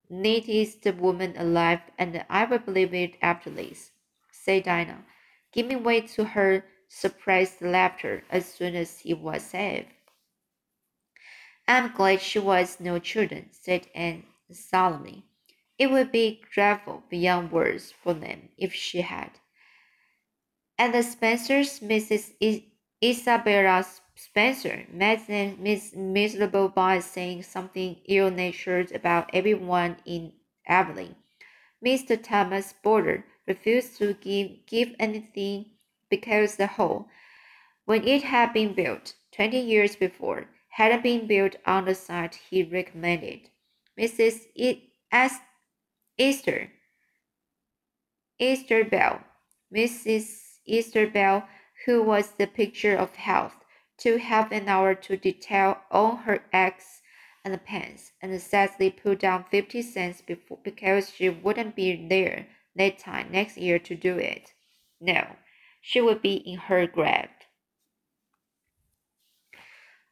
neatest 0.09 0.85
woman 0.95 1.35
alive, 1.37 1.81
and 1.99 2.25
I 2.31 2.45
will 2.45 2.59
believe 2.59 2.95
it 2.95 3.17
after 3.21 3.51
this 3.51 3.93
said 4.31 4.65
Dinah, 4.65 5.05
giving 5.53 5.83
way 5.83 6.01
to 6.01 6.25
her 6.25 6.65
suppressed 6.89 7.61
laughter 7.61 8.25
as 8.31 8.47
soon 8.47 8.75
as 8.75 9.01
he 9.01 9.13
was 9.13 9.43
safe. 9.43 9.85
I'm 11.67 11.93
glad 11.93 12.23
she 12.23 12.39
was 12.39 12.81
no 12.81 12.99
children, 12.99 13.51
said 13.53 13.89
Anne 13.95 14.25
solemnly. 14.51 15.28
It 15.79 15.91
would 15.91 16.11
be 16.13 16.43
dreadful 16.51 17.05
beyond 17.09 17.53
words 17.53 17.93
for 17.93 18.13
them 18.13 18.49
if 18.59 18.75
she 18.75 19.01
had. 19.03 19.39
At 20.79 20.93
the 20.93 21.03
Spencers, 21.03 21.81
Mrs. 21.81 22.33
Isabella 23.03 23.85
Spencer 24.17 24.87
met 24.91 25.27
them 25.29 25.63
mis- 25.63 25.95
miserable 25.95 26.69
by 26.69 26.99
saying 26.99 27.45
something 27.45 28.01
ill 28.07 28.31
natured 28.31 28.91
about 28.93 29.31
everyone 29.33 29.97
in 30.05 30.33
Avonlea. 30.67 31.15
Mr. 31.85 32.21
Thomas 32.21 32.75
Boulter 32.83 33.25
refused 33.47 33.97
to 33.99 34.15
give, 34.15 34.67
give 34.67 34.95
anything 34.99 35.67
because 36.11 36.57
the 36.57 36.67
hall, 36.67 37.09
when 37.85 38.07
it 38.07 38.25
had 38.25 38.53
been 38.53 38.75
built 38.75 39.15
twenty 39.33 39.61
years 39.61 39.97
before, 39.97 40.49
hadn't 40.71 41.03
been 41.03 41.27
built 41.27 41.57
on 41.67 41.85
the 41.85 41.95
site 41.95 42.35
he 42.51 42.63
recommended. 42.65 43.51
Mrs. 43.99 44.47
E- 44.55 44.93
S- 45.13 45.41
Esther 46.19 46.73
Esther 48.41 48.83
Bell, 48.85 49.21
Mrs. 49.73 50.59
Esther 50.69 51.07
Bell, 51.07 51.49
who 51.87 52.03
was 52.03 52.33
the 52.33 52.47
picture 52.49 52.97
of 52.97 53.15
health, 53.15 53.55
took 53.97 54.21
half 54.21 54.51
an 54.51 54.69
hour 54.69 54.97
to 54.97 55.17
detail 55.17 55.79
all 55.93 56.17
her 56.17 56.43
eggs 56.53 57.03
and 57.45 57.65
pans, 57.65 58.11
and 58.21 58.41
sadly 58.43 58.91
put 58.91 59.21
down 59.21 59.45
fifty 59.45 59.81
cents 59.81 60.21
before, 60.21 60.59
because 60.65 61.11
she 61.11 61.29
wouldn't 61.29 61.77
be 61.77 62.09
there 62.09 62.49
that 62.75 62.99
time 62.99 63.29
next 63.31 63.57
year 63.57 63.79
to 63.79 63.95
do 63.95 64.19
it. 64.19 64.53
No, 65.01 65.37
she 65.81 66.01
would 66.01 66.21
be 66.21 66.35
in 66.35 66.59
her 66.59 66.89
grave. 66.89 67.31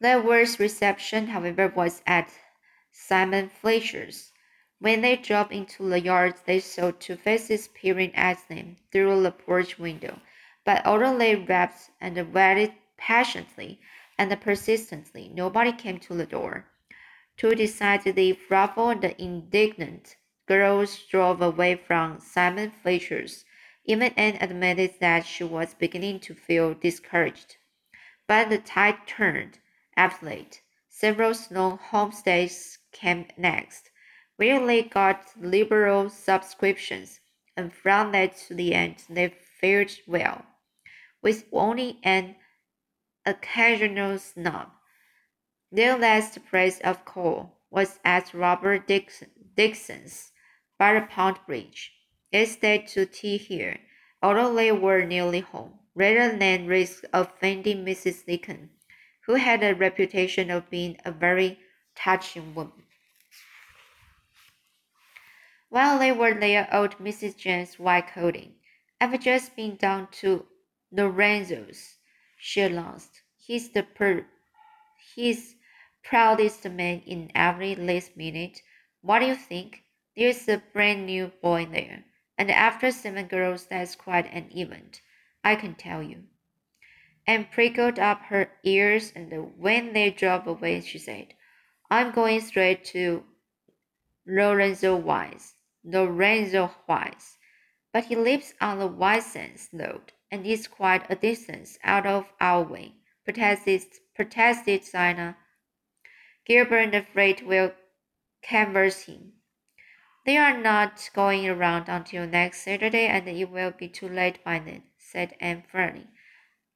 The 0.01 0.23
worst 0.25 0.61
reception, 0.61 1.27
however, 1.27 1.66
was 1.66 2.01
at 2.07 2.31
Simon 2.92 3.49
Fletcher's. 3.49 4.31
When 4.79 5.01
they 5.01 5.17
dropped 5.17 5.53
into 5.53 5.89
the 5.89 6.01
yard, 6.01 6.35
they 6.45 6.61
saw 6.61 6.91
two 6.91 7.17
faces 7.17 7.69
peering 7.69 8.15
at 8.15 8.47
them 8.47 8.77
through 8.93 9.23
the 9.23 9.31
porch 9.31 9.79
window. 9.79 10.21
But 10.65 10.85
although 10.85 11.17
they 11.17 11.35
rapped 11.35 11.89
and 11.99 12.15
waited 12.35 12.75
patiently 12.99 13.81
and 14.19 14.39
persistently, 14.39 15.31
nobody 15.33 15.73
came 15.73 15.99
to 16.01 16.15
the 16.15 16.27
door. 16.27 16.67
Two 17.39 17.55
decidedly 17.55 18.39
ruffled 18.51 19.03
and 19.03 19.15
indignant 19.19 20.17
girls 20.45 21.03
drove 21.05 21.41
away 21.41 21.77
from 21.77 22.21
Simon 22.21 22.71
Fletcher's. 22.71 23.47
Even 23.87 24.12
Anne 24.15 24.37
admitted 24.43 25.01
that 25.01 25.25
she 25.25 25.45
was 25.45 25.73
beginning 25.73 26.21
to 26.21 26.35
feel 26.35 26.75
discouraged. 26.75 27.57
But 28.27 28.51
the 28.51 28.59
tide 28.59 29.07
turned. 29.07 29.59
After 29.97 30.27
late, 30.27 30.61
several 30.91 31.33
Sloane 31.33 31.79
homesteads 31.79 32.79
came 32.93 33.27
next 33.39 33.91
they 34.38 34.83
got 34.83 35.33
liberal 35.40 36.11
subscriptions, 36.11 37.20
and 37.57 37.72
from 37.72 38.12
that 38.12 38.37
to 38.37 38.55
the 38.55 38.75
end 38.75 39.05
they 39.09 39.35
fared 39.61 39.92
well, 40.07 40.44
with 41.22 41.44
only 41.53 41.99
an 42.03 42.37
occasional 43.25 44.18
snub. 44.18 44.70
Their 45.72 45.99
last 45.99 46.44
place 46.46 46.81
of 46.81 47.05
call 47.05 47.59
was 47.70 47.99
at 48.05 48.33
Robert 48.33 48.87
Dixon, 48.87 49.31
Dixon's, 49.57 50.33
by 50.79 50.94
the 50.94 51.07
Pond 51.07 51.38
Bridge. 51.46 51.92
They 52.31 52.44
stayed 52.44 52.87
to 52.88 53.07
tea 53.07 53.37
here, 53.38 53.79
although 54.22 54.55
they 54.55 54.72
were 54.72 55.05
nearly 55.05 55.40
home, 55.40 55.79
rather 55.94 56.37
than 56.37 56.66
risk 56.66 57.05
offending 57.12 57.85
Mrs. 57.85 58.27
Lincoln, 58.27 58.70
who 59.27 59.35
had 59.35 59.64
a 59.64 59.75
reputation 59.75 60.51
of 60.51 60.70
being 60.70 60.99
a 61.05 61.11
very 61.11 61.59
touching 61.96 62.55
woman. 62.55 62.86
While 65.77 65.99
they 65.99 66.11
were 66.11 66.33
there, 66.33 66.67
old 66.73 66.97
Mrs. 66.97 67.37
Jane's 67.37 67.79
white 67.79 68.07
coating. 68.07 68.55
I've 68.99 69.21
just 69.21 69.55
been 69.55 69.77
down 69.77 70.09
to 70.23 70.47
Lorenzo's, 70.91 71.99
she 72.39 72.62
announced. 72.62 73.21
He's 73.37 73.69
the 73.69 73.83
per 73.83 74.25
he's 75.15 75.55
proudest 76.03 76.65
man 76.65 77.03
in 77.05 77.31
Avonlea 77.35 77.75
this 77.75 78.11
minute. 78.17 78.62
What 79.03 79.19
do 79.19 79.27
you 79.27 79.35
think? 79.35 79.83
There's 80.17 80.49
a 80.49 80.62
brand 80.73 81.05
new 81.05 81.31
boy 81.43 81.67
there. 81.67 82.07
And 82.39 82.51
after 82.51 82.91
seven 82.91 83.27
girls, 83.27 83.67
that's 83.67 83.97
quite 83.97 84.33
an 84.33 84.49
event, 84.57 85.03
I 85.45 85.57
can 85.57 85.75
tell 85.75 86.03
you. 86.03 86.23
And 87.27 87.51
prickled 87.51 87.99
up 87.99 88.23
her 88.31 88.51
ears, 88.65 89.12
and 89.15 89.53
when 89.59 89.93
they 89.93 90.09
drove 90.09 90.47
away, 90.47 90.81
she 90.81 90.99
said, 90.99 91.35
I'm 91.91 92.12
going 92.12 92.41
straight 92.41 92.83
to 92.87 93.25
Lorenzo 94.27 94.97
White's. 94.97 95.53
Lorenzo 95.88 96.66
White's, 96.87 97.38
but 97.92 98.07
he 98.07 98.16
lives 98.16 98.55
on 98.61 98.81
the 98.81 99.20
Sands 99.20 99.68
Road 99.72 100.12
and 100.33 100.44
is 100.44 100.66
quite 100.66 101.09
a 101.09 101.14
distance 101.14 101.79
out 101.85 102.05
of 102.05 102.27
our 102.40 102.64
way, 102.64 102.94
protested, 103.25 103.85
protested 104.12 104.83
Dinah. 104.92 105.37
Gilbert 106.44 106.92
and 106.92 107.07
Fred 107.07 107.42
will 107.42 107.72
canvass 108.42 109.05
him. 109.05 109.35
They 110.25 110.37
are 110.37 110.59
not 110.59 111.09
going 111.14 111.49
around 111.49 111.88
until 111.88 112.27
next 112.27 112.62
Saturday, 112.62 113.07
and 113.07 113.29
it 113.29 113.49
will 113.49 113.70
be 113.70 113.88
too 113.88 114.09
late 114.09 114.42
by 114.42 114.59
then, 114.59 114.83
said 114.99 115.37
Anne 115.38 115.62
firmly. 115.70 116.09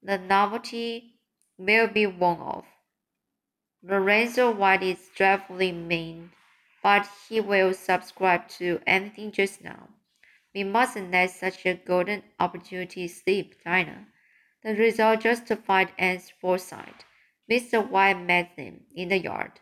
The 0.00 0.18
novelty 0.18 1.16
will 1.58 1.88
be 1.88 2.06
worn 2.06 2.38
off. 2.38 2.66
Lorenzo 3.82 4.52
White 4.52 4.84
is 4.84 5.08
dreadfully 5.16 5.72
mean 5.72 6.30
but 6.82 7.08
he 7.28 7.40
will 7.40 7.74
subscribe 7.74 8.48
to 8.48 8.80
anything 8.86 9.32
just 9.32 9.62
now. 9.62 9.88
We 10.54 10.64
mustn't 10.64 11.10
let 11.12 11.30
such 11.30 11.64
a 11.66 11.74
golden 11.74 12.22
opportunity 12.38 13.06
slip, 13.08 13.62
Dinah. 13.64 14.06
The 14.62 14.74
result 14.74 15.20
justified 15.20 15.92
Anne's 15.98 16.30
foresight. 16.30 17.04
Mr. 17.50 17.88
White 17.88 18.20
met 18.20 18.56
them 18.56 18.82
in 18.94 19.08
the 19.08 19.18
yard, 19.18 19.60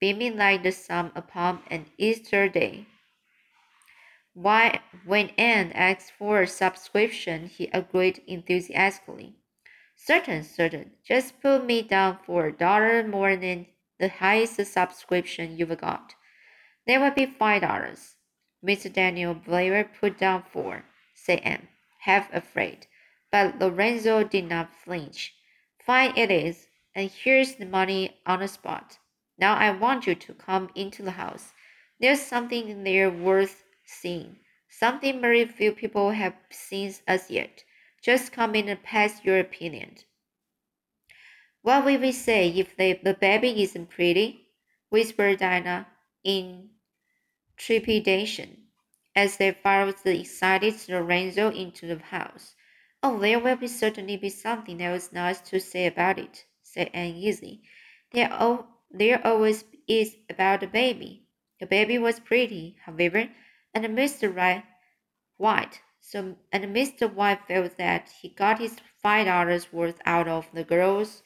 beaming 0.00 0.36
like 0.36 0.62
the 0.62 0.72
sun 0.72 1.12
upon 1.14 1.62
an 1.68 1.86
Easter 1.98 2.48
day. 2.48 2.86
Why, 4.34 4.80
when 5.04 5.30
Anne 5.38 5.72
asked 5.72 6.12
for 6.12 6.42
a 6.42 6.46
subscription, 6.46 7.46
he 7.48 7.68
agreed 7.72 8.22
enthusiastically. 8.26 9.34
Certain, 9.96 10.44
certain. 10.44 10.92
Just 11.02 11.40
put 11.40 11.64
me 11.64 11.82
down 11.82 12.18
for 12.24 12.46
a 12.46 12.52
dollar 12.52 13.02
more 13.02 13.34
than 13.34 13.66
the 13.98 14.08
highest 14.08 14.56
subscription 14.64 15.56
you've 15.56 15.78
got. 15.78 16.14
That 16.86 17.00
would 17.00 17.14
be 17.14 17.26
five 17.26 17.62
dollars. 17.62 18.16
Mr. 18.64 18.92
Daniel 18.92 19.34
Blair 19.34 19.84
put 19.84 20.18
down 20.18 20.42
four, 20.42 20.84
said 21.14 21.40
Anne, 21.40 21.68
half 22.00 22.32
afraid. 22.32 22.86
But 23.30 23.58
Lorenzo 23.58 24.24
did 24.24 24.48
not 24.48 24.74
flinch. 24.74 25.34
Fine 25.78 26.16
it 26.16 26.30
is, 26.30 26.68
and 26.94 27.10
here's 27.10 27.56
the 27.56 27.66
money 27.66 28.20
on 28.26 28.40
the 28.40 28.48
spot. 28.48 28.98
Now 29.38 29.54
I 29.54 29.70
want 29.70 30.06
you 30.06 30.14
to 30.14 30.34
come 30.34 30.70
into 30.74 31.02
the 31.02 31.12
house. 31.12 31.52
There's 32.00 32.22
something 32.22 32.68
in 32.68 32.84
there 32.84 33.10
worth 33.10 33.64
seeing. 33.84 34.40
Something 34.68 35.20
very 35.20 35.44
few 35.44 35.72
people 35.72 36.10
have 36.10 36.34
seen 36.50 36.94
as 37.06 37.30
yet. 37.30 37.64
Just 38.02 38.32
come 38.32 38.54
in 38.54 38.68
and 38.68 38.82
pass 38.82 39.24
your 39.24 39.38
opinion. 39.38 39.96
What 41.66 41.84
will 41.84 41.98
we 41.98 42.12
say 42.12 42.48
if 42.50 42.76
the, 42.76 42.92
the 42.92 43.14
baby 43.14 43.60
isn't 43.60 43.90
pretty? 43.90 44.50
whispered 44.88 45.40
Dinah 45.40 45.88
in 46.22 46.70
trepidation 47.56 48.68
as 49.16 49.36
they 49.36 49.50
followed 49.50 49.96
the 50.04 50.20
excited 50.20 50.76
Lorenzo 50.88 51.50
into 51.50 51.88
the 51.88 51.98
house. 51.98 52.54
Oh, 53.02 53.18
there 53.18 53.40
will 53.40 53.56
be 53.56 53.66
certainly 53.66 54.16
be 54.16 54.28
something 54.28 54.80
else 54.80 55.12
nice 55.12 55.40
to 55.40 55.58
say 55.58 55.86
about 55.86 56.20
it, 56.20 56.44
said 56.62 56.88
Anne 56.94 57.16
easily. 57.16 57.62
There, 58.12 58.30
there 58.92 59.26
always 59.26 59.64
is 59.88 60.14
about 60.30 60.60
the 60.60 60.68
baby. 60.68 61.24
The 61.58 61.66
baby 61.66 61.98
was 61.98 62.20
pretty, 62.20 62.76
however, 62.84 63.28
and 63.74 63.84
Mr. 63.86 64.32
Wright 64.32 64.62
White. 65.36 65.80
So, 66.00 66.36
and 66.52 66.64
Mr. 66.66 67.12
White 67.12 67.48
felt 67.48 67.76
that 67.76 68.12
he 68.22 68.28
got 68.28 68.60
his 68.60 68.76
five 69.02 69.26
dollars 69.26 69.72
worth 69.72 70.00
out 70.06 70.28
of 70.28 70.46
the 70.52 70.62
girls 70.62 71.24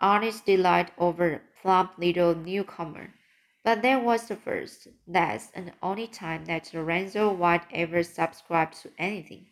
honest 0.00 0.46
delight 0.46 0.90
over 0.98 1.30
the 1.30 1.40
plump 1.60 1.98
little 1.98 2.34
newcomer. 2.34 3.14
But 3.62 3.82
that 3.82 4.02
was 4.02 4.26
the 4.28 4.36
first, 4.36 4.88
last, 5.06 5.52
and 5.54 5.72
only 5.82 6.06
time 6.06 6.46
that 6.46 6.72
Lorenzo 6.72 7.30
White 7.32 7.66
ever 7.72 8.02
subscribed 8.02 8.80
to 8.82 8.90
anything. 8.98 9.48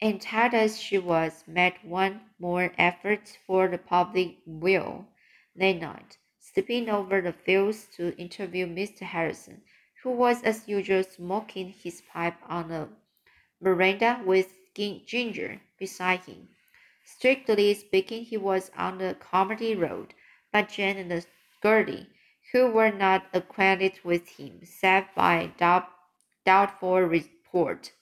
And 0.00 0.20
tired 0.20 0.54
as 0.54 0.80
she 0.80 0.98
was, 0.98 1.44
made 1.46 1.74
one 1.82 2.22
more 2.40 2.72
effort 2.76 3.38
for 3.46 3.68
the 3.68 3.78
public 3.78 4.38
will 4.44 5.06
that 5.54 5.80
night, 5.80 6.18
stepping 6.40 6.88
over 6.88 7.20
the 7.20 7.32
fields 7.32 7.86
to 7.96 8.16
interview 8.18 8.66
Mr. 8.66 9.02
Harrison, 9.02 9.62
who 10.02 10.10
was 10.10 10.42
as 10.42 10.66
usual 10.66 11.04
smoking 11.04 11.68
his 11.68 12.00
pipe 12.12 12.34
on 12.48 12.68
the 12.68 12.88
veranda 13.60 14.20
with 14.26 14.52
Ginger 14.74 15.60
beside 15.78 16.24
him. 16.24 16.48
Strictly 17.04 17.74
speaking, 17.74 18.24
he 18.24 18.36
was 18.36 18.70
on 18.76 18.98
the 18.98 19.16
Carmody 19.18 19.74
Road, 19.74 20.14
but 20.52 20.68
Jane 20.68 20.96
and 20.96 21.26
Gertie, 21.62 22.08
who 22.52 22.70
were 22.70 22.92
not 22.92 23.26
acquainted 23.32 24.00
with 24.04 24.28
him, 24.28 24.60
sat 24.64 25.14
by 25.14 25.52
doubt, 25.58 25.88
doubtful 26.44 27.00
report. 27.00 27.92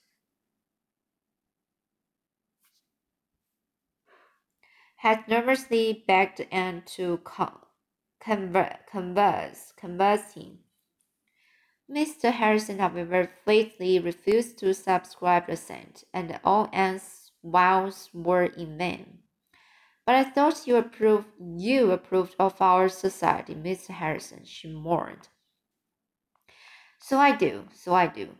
had 5.01 5.27
nervously 5.27 6.03
begged 6.07 6.45
Anne 6.51 6.83
to 6.85 7.17
con- 7.23 7.57
converse, 8.19 9.73
converse 9.75 10.33
him. 10.33 10.59
Mr. 11.89 12.31
Harrison, 12.31 12.77
however, 12.77 13.31
flatly 13.43 13.97
refused 13.99 14.59
to 14.59 14.73
subscribe 14.75 15.47
the 15.47 15.57
cent, 15.57 16.03
and 16.13 16.39
all 16.43 16.69
Anne's 16.71 17.20
vows 17.43 18.09
were 18.13 18.45
in 18.45 18.77
vain. 18.77 19.19
But 20.05 20.15
I 20.15 20.23
thought 20.23 20.67
you 20.67 20.75
approved 20.77 21.27
you 21.39 21.91
approved 21.91 22.35
of 22.39 22.61
our 22.61 22.89
society, 22.89 23.55
Miss 23.55 23.87
Harrison, 23.87 24.45
she 24.45 24.67
mourned. 24.67 25.29
So 26.99 27.17
I 27.17 27.35
do, 27.35 27.67
so 27.73 27.93
I 27.93 28.07
do. 28.07 28.35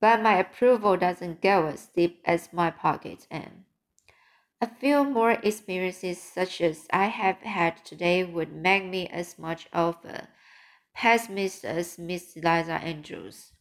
But 0.00 0.22
my 0.22 0.36
approval 0.36 0.96
doesn't 0.96 1.40
go 1.40 1.66
as 1.66 1.86
deep 1.86 2.20
as 2.24 2.52
my 2.52 2.70
pocket, 2.70 3.26
Anne. 3.30 3.64
A 4.60 4.66
few 4.66 5.04
more 5.04 5.32
experiences 5.32 6.20
such 6.20 6.60
as 6.60 6.86
I 6.92 7.06
have 7.06 7.38
had 7.38 7.84
today 7.84 8.24
would 8.24 8.52
make 8.52 8.84
me 8.84 9.06
as 9.08 9.38
much 9.38 9.68
of 9.72 9.96
a 10.04 10.28
pessimist 10.94 11.64
as 11.64 11.98
Miss 11.98 12.36
Eliza 12.36 12.74
Andrews. 12.74 13.52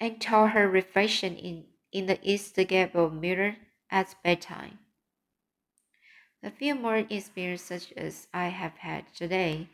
Anne 0.00 0.18
told 0.18 0.50
her 0.50 0.68
reflection 0.68 1.36
in, 1.36 1.64
in 1.94 2.06
the 2.06 2.18
East 2.22 2.56
Gable 2.56 3.08
mirror 3.08 3.56
at 3.90 4.14
bedtime. 4.22 4.80
A 6.42 6.50
few 6.50 6.74
more 6.74 7.06
experiences 7.08 7.84
such 7.84 7.92
as 7.96 8.26
I 8.34 8.48
have 8.48 8.76
had 8.76 9.04
today 9.14 9.68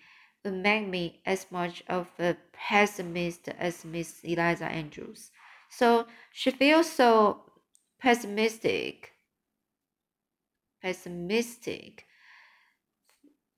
would 0.44 0.54
make 0.54 0.86
me 0.86 1.20
as 1.26 1.50
much 1.50 1.82
of 1.88 2.08
a 2.18 2.36
pessimist 2.52 3.48
as 3.48 3.84
Miss 3.84 4.20
Eliza 4.22 4.66
Andrews. 4.66 5.32
So 5.68 6.06
she 6.32 6.50
feels 6.52 6.90
so 6.90 7.42
pessimistic. 7.98 9.12
Pessimistic. 10.82 12.06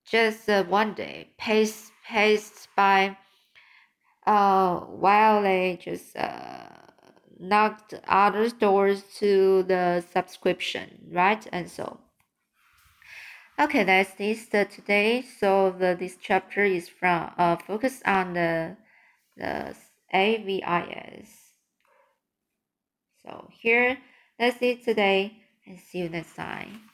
Just 0.06 0.48
uh, 0.48 0.64
one 0.64 0.94
day, 0.94 1.28
paced, 1.36 1.92
paced 2.06 2.68
by 2.76 3.16
uh, 4.26 4.80
while 4.80 5.42
they 5.42 5.78
just 5.82 6.16
uh, 6.16 6.91
knocked 7.38 7.94
other 8.06 8.50
doors 8.50 9.02
to 9.18 9.62
the 9.64 10.04
subscription, 10.12 11.08
right? 11.10 11.46
And 11.52 11.70
so, 11.70 12.00
okay, 13.58 13.84
that's 13.84 14.14
this 14.14 14.46
the 14.46 14.64
today. 14.64 15.22
So 15.22 15.74
the 15.78 15.96
this 15.98 16.16
chapter 16.20 16.64
is 16.64 16.88
from 16.88 17.32
uh 17.38 17.56
focus 17.56 18.02
on 18.04 18.34
the 18.34 18.76
the 19.36 19.74
AVIS. 20.12 21.30
So 23.24 23.48
here, 23.50 23.98
that's 24.38 24.60
it 24.60 24.84
today, 24.84 25.38
and 25.66 25.78
see 25.78 25.98
you 25.98 26.08
next 26.08 26.34
time. 26.34 26.91